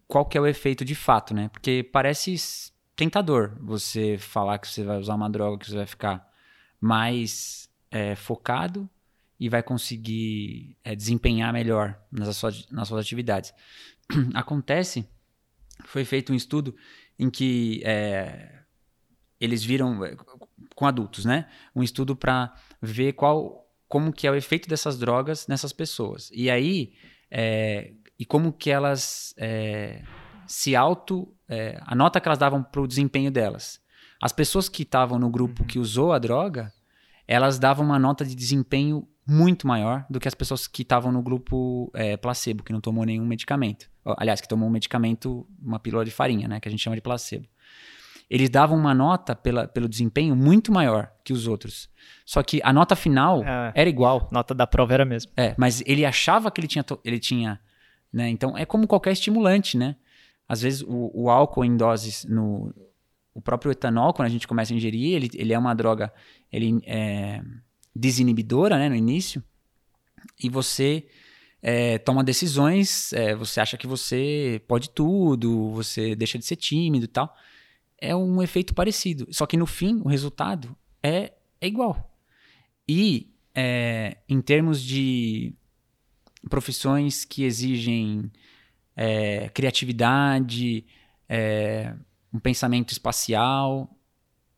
[0.06, 1.48] Qual que é o efeito de fato, né?
[1.48, 2.36] Porque parece
[2.94, 6.24] tentador você falar que você vai usar uma droga que você vai ficar
[6.80, 8.88] mais é, focado
[9.40, 13.52] e vai conseguir é, desempenhar melhor nas suas, nas suas atividades.
[14.32, 15.08] Acontece,
[15.86, 16.76] foi feito um estudo
[17.18, 18.60] em que é,
[19.40, 20.16] eles viram é,
[20.74, 21.48] com adultos, né?
[21.74, 26.30] Um estudo para ver qual, como que é o efeito dessas drogas nessas pessoas.
[26.32, 26.94] E aí,
[27.30, 30.02] é, e como que elas é,
[30.46, 33.80] se auto, é, a nota que elas davam para o desempenho delas.
[34.20, 36.72] As pessoas que estavam no grupo que usou a droga,
[37.26, 41.22] elas davam uma nota de desempenho muito maior do que as pessoas que estavam no
[41.22, 43.90] grupo é, placebo, que não tomou nenhum medicamento.
[44.04, 47.02] Aliás, que tomou um medicamento, uma pílula de farinha, né, que a gente chama de
[47.02, 47.46] placebo.
[48.28, 51.88] Eles davam uma nota pela, pelo desempenho muito maior que os outros.
[52.24, 54.28] Só que a nota final é, era igual.
[54.32, 55.30] Nota da prova era a mesma.
[55.36, 56.84] É, mas ele achava que ele tinha.
[57.04, 57.60] Ele tinha
[58.12, 58.28] né?
[58.28, 59.96] Então é como qualquer estimulante, né?
[60.48, 62.74] Às vezes o, o álcool em doses no.
[63.34, 66.12] O próprio etanol, quando a gente começa a ingerir, ele, ele é uma droga
[66.52, 67.42] ele é
[67.94, 69.42] desinibidora né, no início.
[70.42, 71.06] E você
[71.60, 77.04] é, toma decisões, é, você acha que você pode tudo, você deixa de ser tímido
[77.04, 77.34] e tal.
[77.98, 79.28] É um efeito parecido.
[79.30, 82.16] Só que no fim, o resultado é, é igual.
[82.88, 85.54] E é, em termos de
[86.50, 88.30] profissões que exigem
[88.96, 90.84] é, criatividade,
[91.28, 91.94] é,
[92.32, 93.96] um pensamento espacial,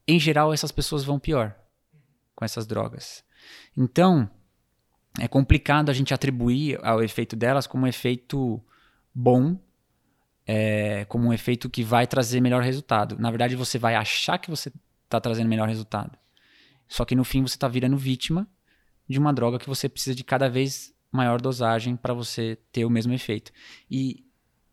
[0.07, 1.55] em geral essas pessoas vão pior
[2.35, 3.25] com essas drogas.
[3.77, 4.29] Então,
[5.19, 8.63] é complicado a gente atribuir ao efeito delas como um efeito
[9.15, 9.59] bom,
[10.47, 13.17] é, como um efeito que vai trazer melhor resultado.
[13.19, 14.73] Na verdade, você vai achar que você
[15.05, 16.19] está trazendo melhor resultado.
[16.89, 18.47] Só que no fim você está virando vítima
[19.09, 22.91] de uma droga que você precisa de cada vez maior dosagem para você ter o
[22.91, 23.53] mesmo efeito.
[23.91, 24.25] E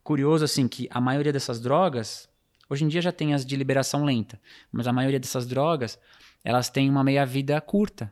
[0.03, 2.27] curioso assim que a maioria dessas drogas,
[2.69, 5.99] hoje em dia já tem as de liberação lenta, mas a maioria dessas drogas,
[6.43, 8.11] elas têm uma meia-vida curta.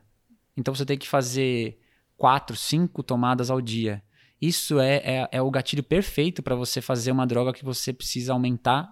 [0.56, 1.78] Então você tem que fazer
[2.16, 4.02] quatro, cinco tomadas ao dia.
[4.40, 8.32] Isso é, é, é o gatilho perfeito para você fazer uma droga que você precisa
[8.32, 8.90] aumentar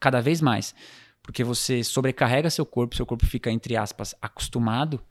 [0.00, 0.74] cada vez mais.
[1.22, 5.02] Porque você sobrecarrega seu corpo, seu corpo fica, entre aspas, acostumado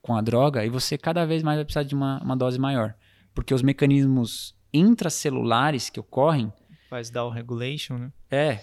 [0.00, 2.94] com a droga e você cada vez mais vai precisar de uma, uma dose maior.
[3.34, 6.52] Porque os mecanismos intracelulares que ocorrem.
[6.88, 8.12] Faz down regulation, né?
[8.30, 8.60] É.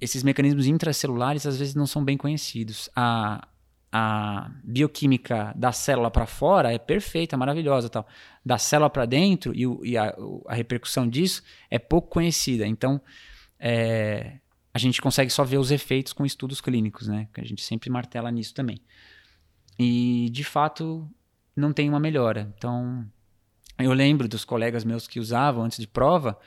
[0.00, 2.88] Esses mecanismos intracelulares às vezes não são bem conhecidos.
[2.96, 3.46] A,
[3.92, 8.06] a bioquímica da célula para fora é perfeita, maravilhosa tal.
[8.44, 10.14] Da célula para dentro e, e a,
[10.46, 12.66] a, repercussão disso é pouco conhecida.
[12.66, 13.00] Então,
[13.58, 14.38] é,
[14.72, 17.28] a gente consegue só ver os efeitos com estudos clínicos, né?
[17.34, 18.80] Que a gente sempre martela nisso também.
[19.78, 21.08] E, de fato,
[21.56, 22.52] não tem uma melhora.
[22.56, 23.04] Então,
[23.78, 26.38] eu lembro dos colegas meus que usavam antes de prova,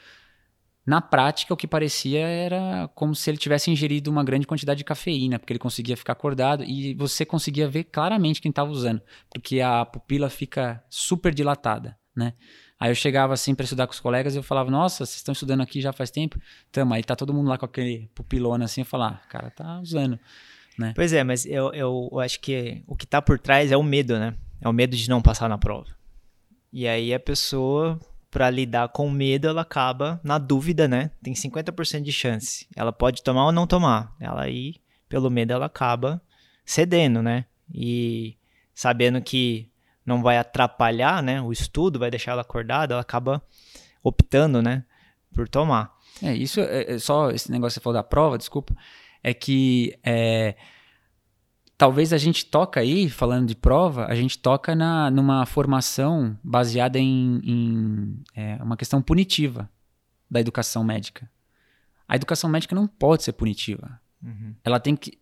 [0.86, 4.84] na prática, o que parecia era como se ele tivesse ingerido uma grande quantidade de
[4.84, 9.62] cafeína, porque ele conseguia ficar acordado e você conseguia ver claramente quem estava usando, porque
[9.62, 12.34] a pupila fica super dilatada, né?
[12.78, 15.32] Aí eu chegava assim para estudar com os colegas e eu falava: Nossa, vocês estão
[15.32, 16.38] estudando aqui já faz tempo?
[16.70, 18.82] Tamo, aí tá todo mundo lá com aquele pupilona assim.
[18.82, 20.20] Eu falava: ah, cara, tá usando,
[20.78, 20.92] né?
[20.94, 24.20] Pois é, mas eu, eu, acho que o que tá por trás é o medo,
[24.20, 24.36] né?
[24.60, 25.96] É o medo de não passar na prova.
[26.74, 27.98] E aí a pessoa
[28.34, 31.12] para lidar com medo, ela acaba na dúvida, né?
[31.22, 32.68] Tem 50% de chance.
[32.76, 34.16] Ela pode tomar ou não tomar.
[34.20, 36.20] Ela aí, pelo medo, ela acaba
[36.66, 37.46] cedendo, né?
[37.72, 38.36] E
[38.74, 39.70] sabendo que
[40.04, 41.40] não vai atrapalhar, né?
[41.44, 43.40] O estudo vai deixar ela acordada, ela acaba
[44.02, 44.84] optando, né?
[45.32, 45.96] Por tomar.
[46.24, 48.76] É, isso é, é só esse negócio que você falou da prova, desculpa,
[49.22, 50.56] é que é,
[51.78, 57.00] talvez a gente toca aí, falando de prova, a gente toca na, numa formação baseada
[57.00, 59.70] em, em é, uma questão punitiva
[60.30, 61.30] da educação médica.
[62.08, 64.00] A educação médica não pode ser punitiva.
[64.22, 64.56] Uhum.
[64.64, 65.18] Ela tem que.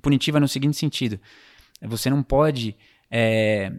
[0.00, 1.18] Punitiva no seguinte sentido:
[1.82, 2.76] você não pode
[3.10, 3.72] é,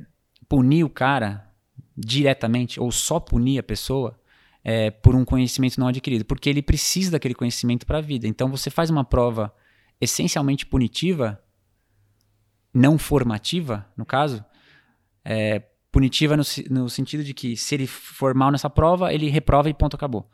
[0.47, 1.49] punir o cara
[1.97, 4.19] diretamente ou só punir a pessoa
[4.63, 8.27] é, por um conhecimento não adquirido, porque ele precisa daquele conhecimento para a vida.
[8.27, 9.53] Então você faz uma prova
[9.99, 11.41] essencialmente punitiva
[12.73, 14.43] não formativa, no caso,
[15.23, 19.69] é, punitiva no, no, sentido de que se ele for mal nessa prova, ele reprova
[19.69, 20.29] e ponto, acabou.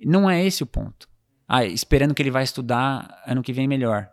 [0.00, 1.08] Não é esse o ponto.
[1.46, 4.08] Ah, esperando que ele vai estudar ano que vem melhor,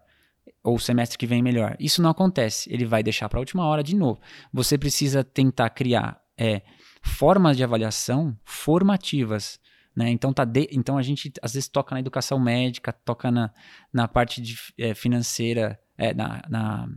[0.64, 1.76] ou semestre que vem melhor.
[1.80, 2.72] Isso não acontece.
[2.74, 4.20] Ele vai deixar para a última hora de novo.
[4.52, 6.62] Você precisa tentar criar é,
[7.04, 9.60] formas de avaliação formativas.
[9.96, 10.10] Né?
[10.10, 13.52] Então, tá de, então a gente às vezes toca na educação médica, toca na,
[13.94, 16.90] na parte de, é, financeira, é, na, na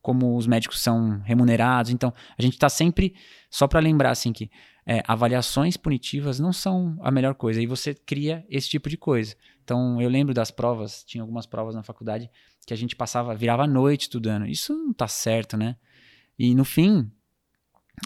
[0.00, 1.90] como os médicos são remunerados.
[1.90, 3.14] Então, a gente está sempre,
[3.50, 4.50] só para lembrar assim que
[4.86, 7.60] é, avaliações punitivas não são a melhor coisa.
[7.60, 9.36] E você cria esse tipo de coisa.
[9.62, 12.30] Então, eu lembro das provas, tinha algumas provas na faculdade
[12.66, 14.46] que a gente passava, virava a noite estudando.
[14.46, 15.76] Isso não está certo, né?
[16.38, 17.10] E no fim,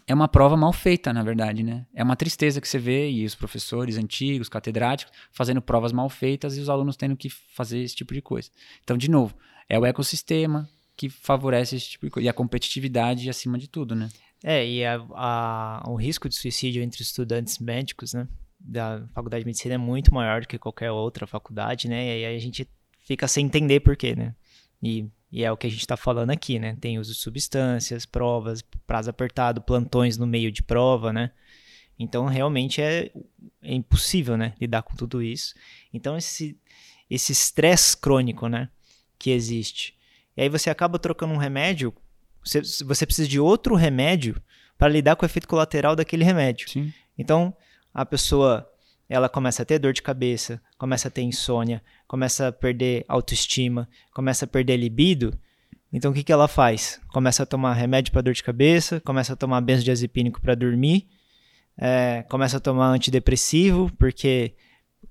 [0.06, 1.86] é uma prova mal feita, na verdade, né?
[1.94, 6.56] É uma tristeza que você vê e os professores antigos, catedráticos, fazendo provas mal feitas
[6.56, 8.50] e os alunos tendo que fazer esse tipo de coisa.
[8.82, 9.36] Então, de novo,
[9.68, 10.68] é o ecossistema
[11.02, 12.26] que favorece esse tipo de coisa.
[12.26, 14.08] E a competitividade acima de tudo, né?
[14.44, 18.28] É, e a, a, o risco de suicídio entre estudantes médicos, né?
[18.60, 22.20] Da faculdade de medicina é muito maior do que qualquer outra faculdade, né?
[22.20, 22.68] E aí a gente
[23.00, 24.32] fica sem entender por quê, né?
[24.80, 26.76] E e é o que a gente está falando aqui, né?
[26.78, 31.32] Tem uso de substâncias, provas, prazo apertado, plantões no meio de prova, né?
[31.98, 33.10] Então, realmente é,
[33.62, 34.54] é impossível, né?
[34.60, 35.54] Lidar com tudo isso.
[35.92, 36.56] Então, esse
[37.10, 38.68] esse estresse crônico, né?
[39.18, 39.96] Que existe.
[40.36, 41.92] E aí você acaba trocando um remédio,
[42.44, 44.40] você, você precisa de outro remédio
[44.76, 46.68] para lidar com o efeito colateral daquele remédio.
[46.68, 46.92] Sim.
[47.16, 47.54] Então,
[47.94, 48.68] a pessoa
[49.08, 53.86] ela começa a ter dor de cabeça, começa a ter insônia, começa a perder autoestima,
[54.12, 55.38] começa a perder libido.
[55.92, 56.98] Então o que, que ela faz?
[57.12, 61.06] Começa a tomar remédio para dor de cabeça, começa a tomar benzodiazepínico para dormir,
[61.76, 64.54] é, começa a tomar antidepressivo porque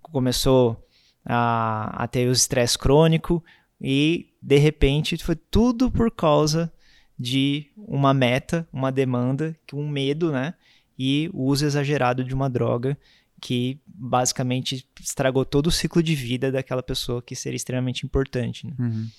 [0.01, 0.84] começou
[1.24, 3.43] a, a ter o estresse crônico
[3.82, 6.72] e de repente foi tudo por causa
[7.18, 10.54] de uma meta, uma demanda, um medo, né?
[10.98, 12.98] E o uso exagerado de uma droga
[13.40, 18.68] que basicamente estragou todo o ciclo de vida daquela pessoa que seria extremamente importante.
[18.68, 18.74] Né?
[18.78, 19.10] Uhum.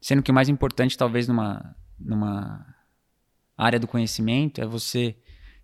[0.00, 2.64] Sendo que o mais importante, talvez, numa, numa
[3.56, 5.16] área do conhecimento, é você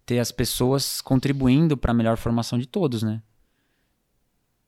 [0.04, 3.22] ter as pessoas contribuindo para a melhor formação de todos, né?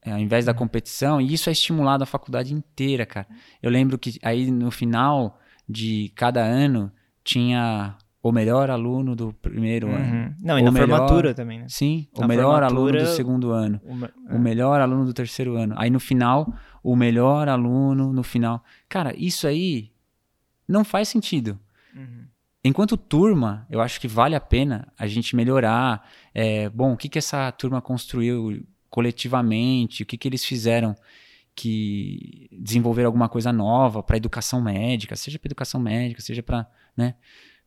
[0.07, 0.59] É, ao invés da uhum.
[0.59, 3.27] competição, e isso é estimulado a faculdade inteira, cara.
[3.61, 6.93] Eu lembro que aí no final de cada ano
[7.25, 9.97] tinha o melhor aluno do primeiro uhum.
[9.97, 10.37] ano.
[10.41, 11.67] Não, e na melhor, formatura também, né?
[11.69, 13.81] Sim, na o melhor aluno do segundo ano.
[13.85, 14.07] O, me...
[14.31, 14.39] o, é.
[14.39, 15.75] melhor aluno do terceiro ano.
[15.77, 16.53] Aí no final,
[16.85, 18.63] o melhor aluno no final.
[18.89, 19.91] Cara, isso aí
[20.69, 21.59] não faz sentido.
[21.95, 22.27] Uhum.
[22.65, 26.09] Enquanto turma, eu acho que vale a pena a gente melhorar.
[26.33, 28.65] É, bom, o que, que essa turma construiu
[28.97, 30.03] coletivamente?
[30.03, 30.97] O que, que eles fizeram
[31.55, 36.67] que desenvolver alguma coisa nova para educação médica, seja para educação médica, seja para,
[36.97, 37.15] né?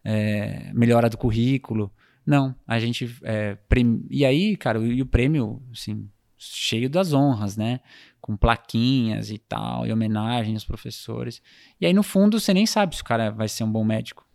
[0.04, 1.92] é, melhora do currículo.
[2.26, 3.16] Não, a gente.
[3.24, 4.04] É, prem...
[4.10, 7.80] E aí, cara, e o prêmio, assim, cheio das honras, né?
[8.20, 11.44] Com plaquinhas e tal, e homenagem aos professores.
[11.80, 14.26] E aí, no fundo, você nem sabe se o cara vai ser um bom médico.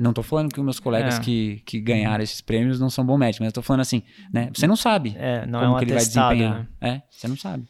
[0.00, 1.20] Não tô falando que os meus colegas é.
[1.20, 4.50] que, que ganharam esses prêmios não são bons médicos, mas eu tô falando assim, né?
[4.54, 6.60] Você não sabe é, não como é um que ele vai desempenhar.
[6.60, 6.66] Né?
[6.80, 7.64] É, você não sabe.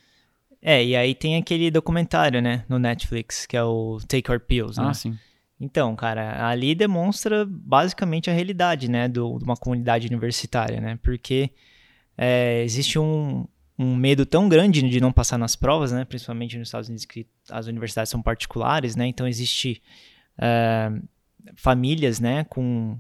[0.63, 4.79] É, e aí tem aquele documentário, né, no Netflix, que é o Take Our Pills,
[4.79, 4.89] né?
[4.89, 5.19] Ah, sim.
[5.59, 11.51] Então, cara, ali demonstra basicamente a realidade, né, do, de uma comunidade universitária, né, porque
[12.17, 13.47] é, existe um,
[13.79, 17.27] um medo tão grande de não passar nas provas, né, principalmente nos Estados Unidos que
[17.51, 19.83] as universidades são particulares, né, então existe
[20.39, 20.93] é,
[21.55, 22.99] famílias, né, com,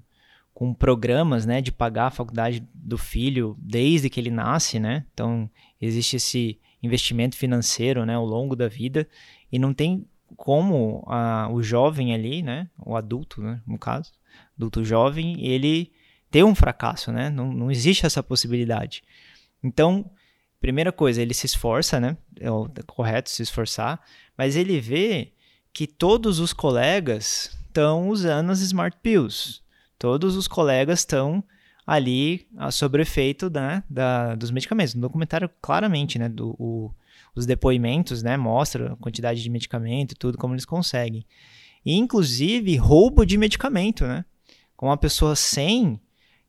[0.53, 5.51] com programas, né, de pagar a faculdade do filho desde que ele nasce, né, então
[5.80, 9.09] existe esse investimento financeiro, né, ao longo da vida
[9.51, 14.12] e não tem como a, o jovem ali, né, o adulto, né, no caso,
[14.57, 15.93] adulto jovem, ele
[16.30, 17.28] ter um fracasso, né?
[17.28, 19.03] Não, não existe essa possibilidade.
[19.62, 20.09] Então,
[20.61, 22.16] primeira coisa, ele se esforça, né?
[22.38, 24.01] É, é correto se esforçar,
[24.38, 25.32] mas ele vê
[25.72, 29.61] que todos os colegas estão usando as Smart Pills.
[29.99, 31.43] Todos os colegas estão
[31.87, 34.95] ali a sobre efeito né, da, dos medicamentos.
[34.95, 36.29] No documentário, claramente, né?
[36.29, 36.91] Do, o,
[37.35, 41.25] os depoimentos, né, mostra a quantidade de medicamento e tudo, como eles conseguem.
[41.85, 44.25] E, inclusive, roubo de medicamento, né?
[44.77, 46.01] Com uma pessoa sem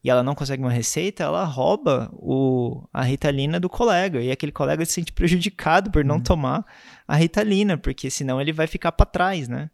[0.03, 4.19] e ela não consegue uma receita, ela rouba o, a ritalina do colega.
[4.19, 6.23] E aquele colega se sente prejudicado por não uhum.
[6.23, 6.65] tomar
[7.07, 9.69] a ritalina, porque senão ele vai ficar para trás, né?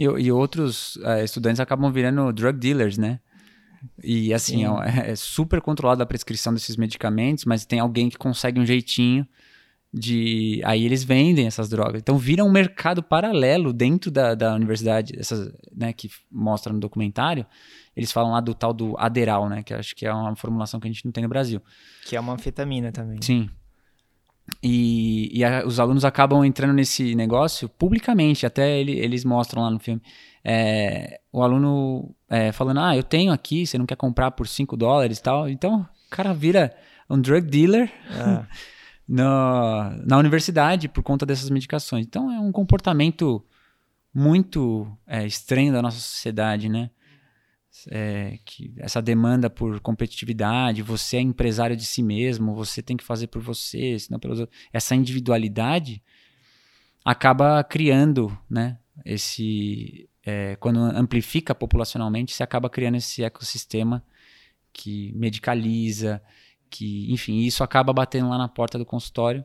[0.00, 3.20] E, e outros uh, estudantes acabam virando drug dealers, né?
[4.02, 8.58] E assim, é, é, super controlada a prescrição desses medicamentos, mas tem alguém que consegue
[8.58, 9.28] um jeitinho
[9.92, 12.00] de aí eles vendem essas drogas.
[12.00, 17.44] Então vira um mercado paralelo dentro da, da universidade essas né que mostra no documentário.
[17.94, 20.88] Eles falam lá do tal do aderal né que acho que é uma formulação que
[20.88, 21.60] a gente não tem no Brasil.
[22.06, 23.20] Que é uma anfetamina também.
[23.20, 23.50] Sim
[24.62, 29.70] e, e a, os alunos acabam entrando nesse negócio publicamente até ele, eles mostram lá
[29.70, 30.02] no filme
[30.44, 34.76] é, o aluno é, falando ah eu tenho aqui você não quer comprar por 5
[34.76, 36.74] dólares e tal então o cara vira
[37.08, 38.46] um drug dealer é.
[39.10, 42.06] na, na universidade por conta dessas medicações.
[42.06, 43.44] Então é um comportamento
[44.14, 46.90] muito é, estranho da nossa sociedade, né?
[47.88, 53.04] É, que essa demanda por competitividade, você é empresário de si mesmo, você tem que
[53.04, 54.58] fazer por você, senão pelos outros.
[54.72, 56.02] Essa individualidade
[57.04, 58.78] acaba criando, né?
[59.04, 64.04] Esse é, quando amplifica populacionalmente, você acaba criando esse ecossistema
[64.72, 66.22] que medicaliza,
[66.68, 69.44] que, enfim, isso acaba batendo lá na porta do consultório,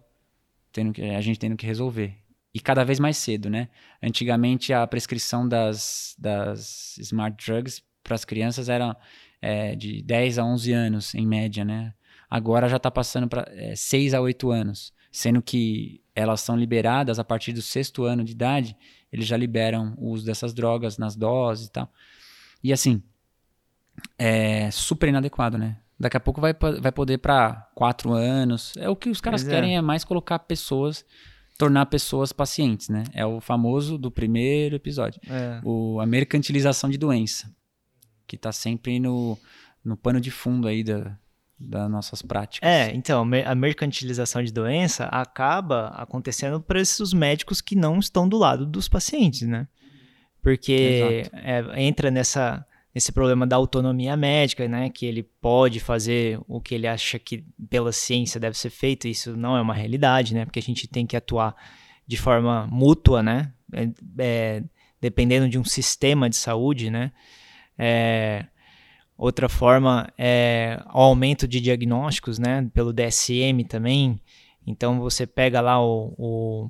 [0.71, 2.17] tendo que, a gente tendo que resolver.
[2.53, 3.69] E cada vez mais cedo, né?
[4.01, 8.95] Antigamente a prescrição das, das smart drugs para as crianças era
[9.41, 11.93] é, de 10 a 11 anos, em média, né?
[12.29, 17.19] Agora já está passando para é, 6 a 8 anos, sendo que elas são liberadas
[17.19, 18.75] a partir do sexto ano de idade,
[19.11, 21.91] eles já liberam o uso dessas drogas nas doses e tal.
[22.63, 23.03] E assim,
[24.17, 25.77] é super inadequado, né?
[25.99, 28.73] Daqui a pouco vai, vai poder para quatro anos.
[28.77, 29.49] É o que os caras é.
[29.49, 29.77] querem é.
[29.77, 31.05] é mais colocar pessoas,
[31.57, 33.03] tornar pessoas pacientes, né?
[33.13, 35.21] É o famoso do primeiro episódio.
[35.29, 35.61] É.
[35.63, 37.49] O, a mercantilização de doença.
[38.27, 39.37] Que tá sempre no,
[39.83, 41.17] no pano de fundo aí da,
[41.59, 42.67] das nossas práticas.
[42.67, 48.37] É, então, a mercantilização de doença acaba acontecendo para esses médicos que não estão do
[48.37, 49.67] lado dos pacientes, né?
[50.41, 52.65] Porque é, entra nessa
[52.95, 57.43] esse problema da autonomia médica, né, que ele pode fazer o que ele acha que
[57.69, 61.05] pela ciência deve ser feito, isso não é uma realidade, né, porque a gente tem
[61.05, 61.53] que atuar
[62.07, 64.63] de forma mútua, né, é, é,
[65.01, 67.11] dependendo de um sistema de saúde, né,
[67.77, 68.45] é,
[69.17, 74.19] outra forma é o aumento de diagnósticos, né, pelo DSM também,
[74.65, 76.69] então você pega lá o, o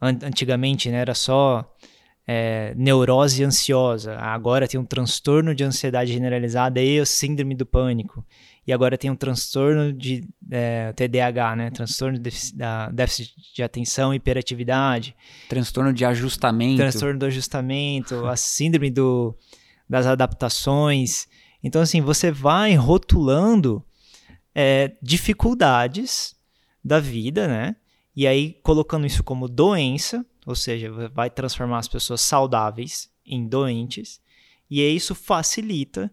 [0.00, 1.72] antigamente, né, era só
[2.26, 8.24] é, neurose ansiosa, agora tem um transtorno de ansiedade generalizada e a síndrome do pânico.
[8.64, 11.70] E agora tem um transtorno de é, TDAH, né?
[11.70, 12.30] Transtorno de
[12.92, 15.16] déficit, de atenção e hiperatividade.
[15.48, 16.76] Transtorno de ajustamento.
[16.76, 19.36] Transtorno do ajustamento, a síndrome do,
[19.92, 21.28] das adaptações.
[21.62, 23.84] Então, assim, você vai rotulando
[24.54, 26.34] é, dificuldades
[26.82, 27.76] da vida, né?
[28.16, 34.18] E aí colocando isso como doença, ou seja, vai transformar as pessoas saudáveis em doentes,
[34.70, 36.10] e isso facilita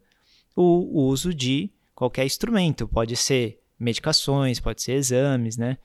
[0.53, 5.77] o uso de qualquer instrumento, pode ser medicações, pode ser exames, né?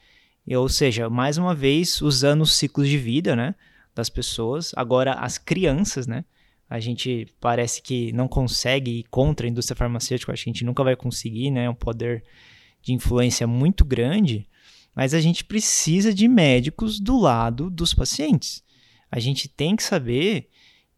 [0.49, 3.55] Ou seja, mais uma vez usando os ciclos de vida, né,
[3.95, 4.73] das pessoas.
[4.75, 6.25] Agora as crianças, né?
[6.69, 10.65] A gente parece que não consegue ir contra a indústria farmacêutica, acho que a gente
[10.65, 11.65] nunca vai conseguir, né?
[11.65, 12.25] É um poder
[12.83, 14.49] de influência muito grande.
[14.95, 18.63] Mas a gente precisa de médicos do lado dos pacientes.
[19.11, 20.49] A gente tem que saber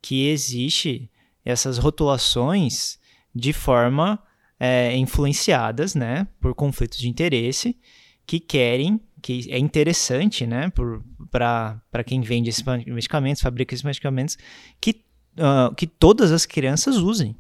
[0.03, 1.11] que existe
[1.45, 2.99] essas rotulações
[3.35, 4.23] de forma
[4.59, 7.77] é, influenciadas, né, por conflitos de interesse
[8.27, 10.73] que querem, que é interessante, né,
[11.31, 14.37] para quem vende esses medicamentos, fabrica esses medicamentos,
[14.81, 15.05] que,
[15.39, 17.37] uh, que todas as crianças usem.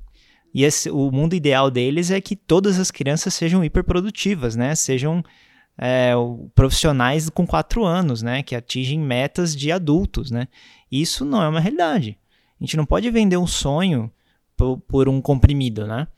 [0.54, 5.22] E esse, o mundo ideal deles é que todas as crianças sejam hiperprodutivas, né, sejam
[5.76, 6.12] é,
[6.54, 10.48] profissionais com quatro anos, né, que atingem metas de adultos, né.
[10.90, 12.18] Isso não é uma realidade.
[12.58, 14.10] A gente não pode vender um sonho
[14.56, 16.08] por, por um comprimido, né.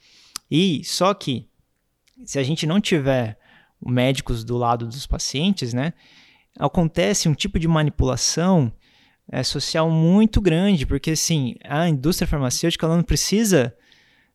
[0.48, 1.48] E só que
[2.24, 3.38] se a gente não tiver
[3.84, 5.92] médicos do lado dos pacientes, né,
[6.56, 8.72] acontece um tipo de manipulação
[9.30, 13.74] é, social muito grande, porque assim a indústria farmacêutica ela não precisa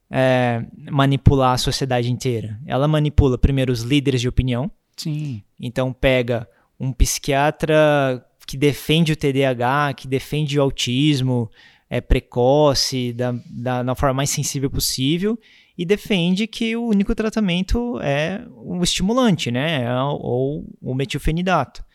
[0.10, 2.60] é, manipular a sociedade inteira.
[2.66, 5.44] Ela manipula primeiro os líderes de opinião, Sim.
[5.60, 6.48] Então pega
[6.80, 11.50] um psiquiatra que defende o TDAH, que defende o autismo
[11.90, 15.40] é precoce, da, da, da forma mais sensível possível,
[15.78, 19.84] e defende que o único tratamento é o estimulante, né?
[19.84, 21.86] É ou o metilfenidato.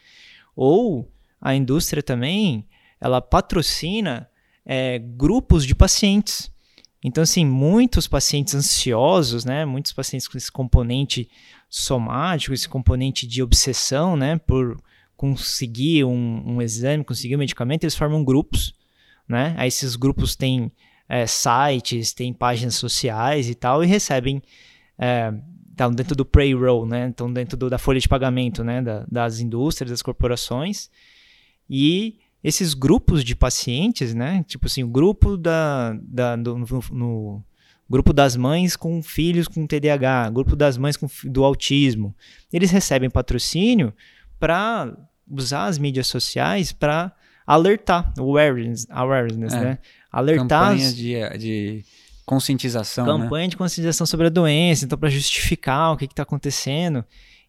[0.55, 2.65] Ou a indústria também,
[3.01, 4.29] ela patrocina
[4.65, 6.51] é, grupos de pacientes.
[7.03, 9.65] Então, assim, muitos pacientes ansiosos, né?
[9.65, 11.29] Muitos pacientes com esse componente
[11.69, 14.81] somático, esse componente de obsessão, né, por
[15.17, 18.73] conseguir um, um exame, conseguir um medicamento, eles formam grupos,
[19.29, 19.55] né?
[19.59, 20.73] Aí esses grupos têm
[21.09, 24.41] é, sites, têm páginas sociais e tal, e recebem
[24.97, 25.35] é,
[25.71, 27.09] estão dentro do payroll, né?
[27.09, 28.83] Estão dentro do, da folha de pagamento, né?
[28.83, 30.91] Da, das indústrias, das corporações.
[31.69, 34.45] E esses grupos de pacientes, né?
[34.47, 37.45] Tipo assim, o grupo da, da do, no, no,
[37.89, 42.15] grupo das mães com filhos com TDAH, grupo das mães com, do autismo.
[42.53, 43.93] Eles recebem patrocínio
[44.39, 44.97] para
[45.29, 47.13] usar as mídias sociais para
[47.47, 49.79] alertar, awareness, awareness é, né?
[50.13, 50.71] Alertar.
[50.71, 51.85] Campanha de, de
[52.25, 53.07] conscientização.
[53.07, 53.13] Né?
[53.13, 53.51] Campanha né?
[53.51, 57.05] de conscientização sobre a doença, então para justificar o que está acontecendo.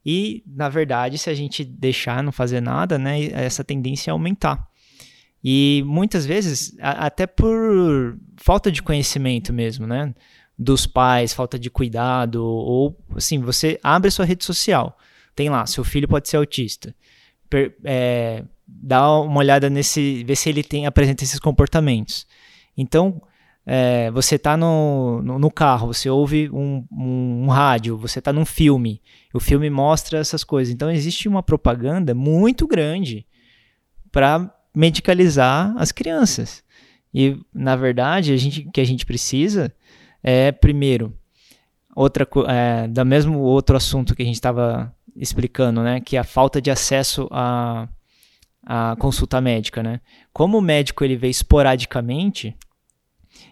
[0.06, 4.69] E, na verdade, se a gente deixar não fazer nada, né, essa tendência é aumentar.
[5.44, 10.14] E muitas vezes, a, até por falta de conhecimento mesmo, né?
[10.58, 14.98] Dos pais, falta de cuidado, ou assim, você abre sua rede social,
[15.34, 16.94] tem lá, seu filho pode ser autista.
[17.50, 22.28] Per, é, dá uma olhada nesse, vê se ele tem, apresenta esses comportamentos.
[22.76, 23.22] Então,
[23.66, 28.34] é, você está no, no, no, carro, você ouve um, um, um rádio, você está
[28.34, 29.02] num filme,
[29.34, 30.74] o filme mostra essas coisas.
[30.74, 33.26] Então, existe uma propaganda muito grande
[34.12, 36.64] para medicalizar as crianças.
[37.14, 39.74] E, na verdade, a gente, o que a gente precisa
[40.24, 41.14] é, primeiro,
[41.94, 46.24] outra é, da mesmo outro assunto que a gente estava explicando, né, que é a
[46.24, 47.90] falta de acesso a,
[48.66, 50.00] a consulta médica, né?
[50.32, 52.56] Como o médico ele vê esporadicamente,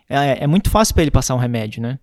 [0.08, 2.00] é, é muito fácil para ele passar um remédio, né?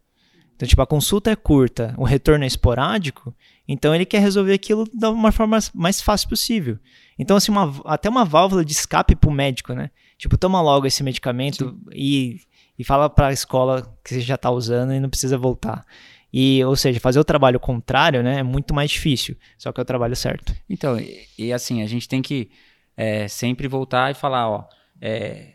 [0.55, 3.35] Então, tipo, a consulta é curta, o retorno é esporádico,
[3.67, 6.79] então ele quer resolver aquilo da uma forma mais fácil possível.
[7.19, 9.91] Então, assim, uma, até uma válvula de escape para o médico, né?
[10.17, 12.41] Tipo, toma logo esse medicamento e,
[12.79, 15.85] e fala para a escola que você já está usando e não precisa voltar.
[16.33, 19.83] E, ou seja, fazer o trabalho contrário, né, é muito mais difícil, só que é
[19.83, 20.53] o trabalho certo.
[20.69, 22.51] Então, e, e assim, a gente tem que
[22.97, 24.65] é, sempre voltar e falar, ó,
[25.01, 25.53] é,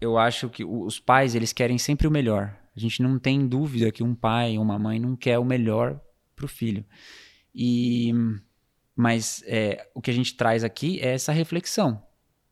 [0.00, 2.52] eu acho que os pais, eles querem sempre o melhor.
[2.76, 6.00] A gente não tem dúvida que um pai ou uma mãe não quer o melhor
[6.34, 6.84] para o filho.
[7.54, 8.12] E,
[8.94, 12.02] mas é, o que a gente traz aqui é essa reflexão,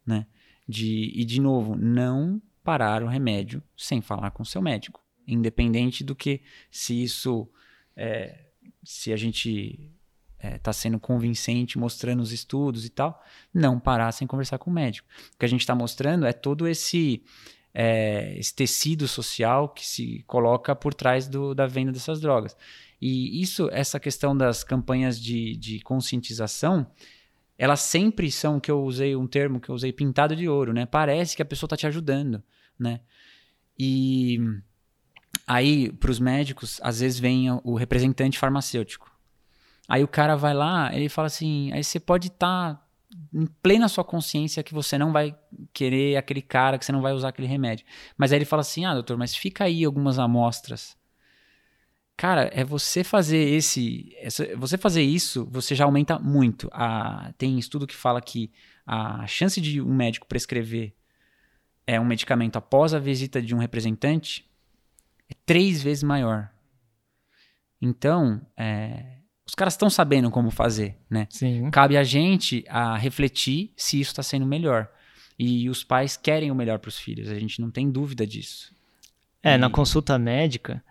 [0.06, 0.26] né?
[0.66, 6.04] De, e, de novo, não parar o remédio sem falar com o seu médico independente
[6.04, 7.48] do que se isso
[7.96, 8.46] é,
[8.82, 9.90] se a gente
[10.36, 13.22] está é, tá sendo convincente, mostrando os estudos e tal,
[13.52, 15.08] não parar sem conversar com o médico.
[15.34, 17.22] O que a gente está mostrando é todo esse,
[17.74, 22.56] é, esse tecido social que se coloca por trás do, da venda dessas drogas.
[23.00, 26.86] E isso, essa questão das campanhas de, de conscientização,
[27.58, 30.86] elas sempre são, que eu usei um termo que eu usei, pintado de ouro, né?
[30.86, 32.42] Parece que a pessoa está te ajudando,
[32.78, 33.00] né?
[33.78, 34.38] E
[35.46, 39.10] Aí, para os médicos, às vezes vem o representante farmacêutico.
[39.88, 42.83] Aí o cara vai lá, ele fala assim: aí você pode estar tá
[43.34, 45.36] em plena sua consciência que você não vai
[45.72, 47.84] querer aquele cara, que você não vai usar aquele remédio.
[48.16, 50.96] Mas aí ele fala assim: ah, doutor, mas fica aí algumas amostras.
[52.16, 54.16] Cara, é você fazer esse.
[54.56, 56.68] Você fazer isso, você já aumenta muito.
[56.72, 58.52] A, tem estudo que fala que
[58.86, 60.94] a chance de um médico prescrever
[61.86, 64.48] é um medicamento após a visita de um representante
[65.28, 66.50] é três vezes maior.
[67.80, 71.26] Então, é, os caras estão sabendo como fazer, né?
[71.30, 71.70] Sim.
[71.70, 74.88] Cabe a gente a refletir se isso está sendo melhor.
[75.38, 78.72] E os pais querem o melhor para os filhos, a gente não tem dúvida disso.
[79.42, 79.58] É, e...
[79.58, 80.82] na consulta médica,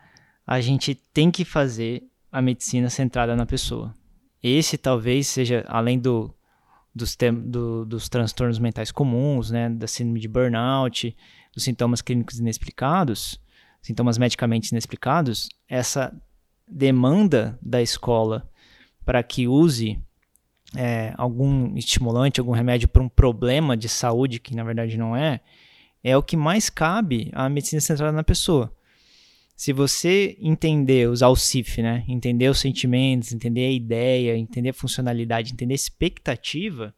[0.45, 3.93] a gente tem que fazer a medicina centrada na pessoa.
[4.41, 6.33] Esse talvez seja, além do,
[6.93, 11.15] dos, do, dos transtornos mentais comuns, né, da síndrome de burnout,
[11.53, 13.39] dos sintomas clínicos inexplicados,
[13.81, 16.13] sintomas medicamente inexplicados, essa
[16.67, 18.49] demanda da escola
[19.05, 19.99] para que use
[20.75, 25.41] é, algum estimulante, algum remédio para um problema de saúde, que na verdade não é,
[26.03, 28.73] é o que mais cabe à medicina centrada na pessoa.
[29.55, 32.03] Se você entender, usar o CIF, né?
[32.07, 36.93] entender os sentimentos, entender a ideia, entender a funcionalidade, entender a expectativa,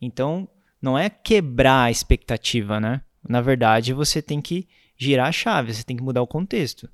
[0.00, 0.48] então
[0.80, 3.00] não é quebrar a expectativa, né?
[3.26, 6.88] Na verdade, você tem que girar a chave, você tem que mudar o contexto.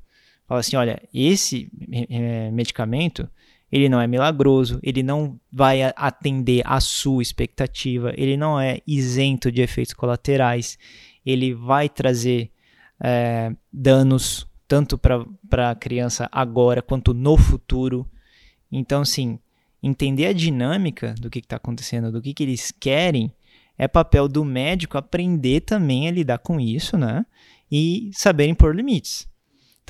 [0.50, 1.70] Fala assim, olha, esse
[2.10, 3.30] é, medicamento,
[3.70, 9.52] ele não é milagroso, ele não vai atender a sua expectativa, ele não é isento
[9.52, 10.76] de efeitos colaterais,
[11.24, 12.50] ele vai trazer
[13.00, 18.04] é, danos tanto para a criança agora quanto no futuro.
[18.72, 19.38] Então, assim,
[19.80, 23.32] entender a dinâmica do que está acontecendo, do que, que eles querem,
[23.78, 27.24] é papel do médico aprender também a lidar com isso, né?
[27.70, 29.28] e saberem pôr limites.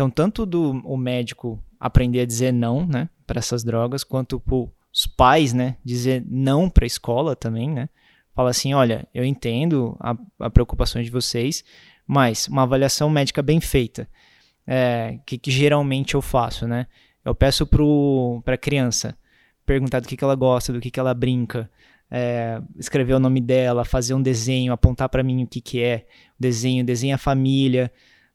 [0.01, 4.43] Então, tanto do o médico aprender a dizer não, né, para essas drogas, quanto
[4.91, 7.87] os pais, né, dizer não para a escola também, né?
[8.35, 11.63] Fala assim, olha, eu entendo a, a preocupação de vocês,
[12.07, 14.09] mas uma avaliação médica bem feita,
[14.67, 16.87] é, que, que geralmente eu faço, né?
[17.23, 19.15] Eu peço para a criança
[19.67, 21.71] perguntar do que, que ela gosta, do que, que ela brinca,
[22.11, 26.07] é, escrever o nome dela, fazer um desenho, apontar para mim o que, que é
[26.39, 27.93] o desenho, desenha a família,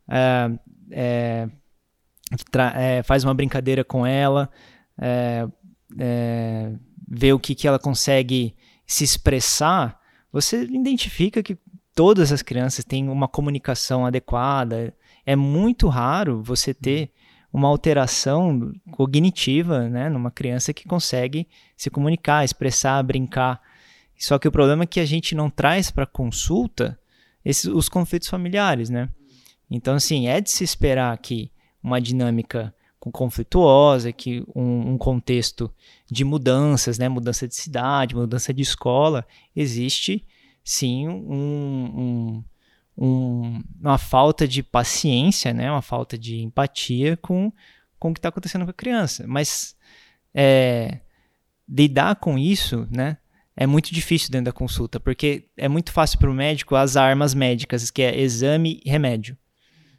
[0.07, 0.51] é,
[0.91, 1.47] é,
[2.75, 4.49] é faz uma brincadeira com ela,
[4.99, 5.47] é,
[5.97, 6.73] é,
[7.07, 8.55] vê o que, que ela consegue
[8.85, 9.99] se expressar,
[10.31, 11.57] você identifica que
[11.95, 14.93] todas as crianças têm uma comunicação adequada.
[15.25, 17.09] É muito raro você ter
[17.51, 23.61] uma alteração cognitiva, né, numa criança que consegue se comunicar, expressar, brincar.
[24.17, 26.99] Só que o problema é que a gente não traz para consulta
[27.45, 29.09] esses, os conflitos familiares, né?
[29.69, 31.51] Então, assim, é de se esperar que
[31.81, 32.73] uma dinâmica
[33.11, 35.71] conflituosa, que um, um, contexto
[36.09, 40.25] de mudanças, né, mudança de cidade, mudança de escola, existe
[40.63, 42.43] sim um, um,
[42.97, 45.71] um, uma falta de paciência, né?
[45.71, 47.51] Uma falta de empatia com,
[47.99, 49.25] com o que está acontecendo com a criança.
[49.27, 49.75] Mas
[50.33, 50.99] é,
[51.69, 53.17] lidar com isso, né?
[53.57, 57.33] É muito difícil dentro da consulta, porque é muito fácil para o médico as armas
[57.33, 59.37] médicas, que é exame e remédio.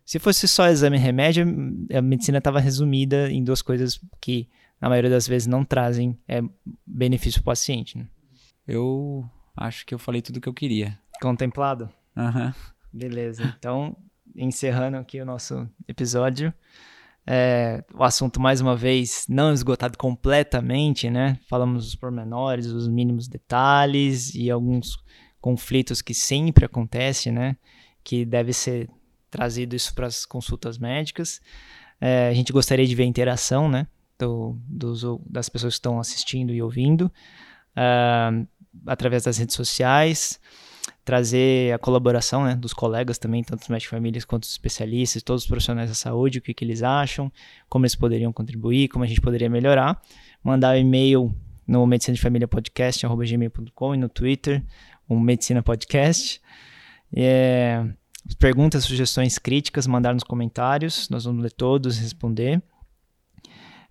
[0.06, 1.44] Se fosse só exame e remédio,
[1.92, 4.48] a medicina estava resumida em duas coisas que,
[4.80, 6.40] na maioria das vezes, não trazem é,
[6.86, 7.98] benefício para o paciente.
[7.98, 8.06] Né?
[8.68, 10.96] Eu acho que eu falei tudo o que eu queria.
[11.20, 11.90] Contemplado?
[12.16, 12.46] Aham.
[12.46, 12.52] Uhum.
[12.92, 13.52] Beleza.
[13.58, 13.96] Então,
[14.36, 16.54] encerrando aqui o nosso episódio.
[17.26, 21.40] É, o assunto, mais uma vez, não esgotado completamente, né?
[21.48, 24.96] Falamos os pormenores, os mínimos detalhes e alguns
[25.40, 27.56] conflitos que sempre acontecem, né?
[28.04, 28.88] Que deve ser
[29.30, 31.40] trazido isso para as consultas médicas.
[32.00, 33.86] É, a gente gostaria de ver a interação, né,
[34.18, 37.10] do, dos, das pessoas que estão assistindo e ouvindo,
[37.76, 38.46] uh,
[38.86, 40.40] através das redes sociais,
[41.04, 45.42] trazer a colaboração né, dos colegas também, tanto os médicos famílias quanto os especialistas, todos
[45.42, 47.32] os profissionais da saúde, o que, que eles acham,
[47.68, 50.00] como eles poderiam contribuir, como a gente poderia melhorar.
[50.42, 51.34] Mandar um e-mail
[51.66, 54.64] no medicina de família podcast.gmail.com e no Twitter,
[55.08, 56.40] o Medicina Podcast.
[57.14, 57.84] É,
[58.34, 61.08] Perguntas, sugestões, críticas, mandar nos comentários.
[61.08, 62.62] Nós vamos ler todos e responder.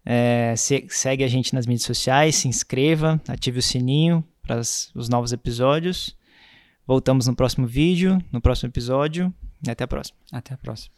[0.05, 5.09] É, se, segue a gente nas mídias sociais, se inscreva, ative o sininho para os
[5.09, 6.15] novos episódios.
[6.85, 9.33] Voltamos no próximo vídeo, no próximo episódio.
[9.65, 10.17] E até a próxima.
[10.31, 10.94] Até a próxima.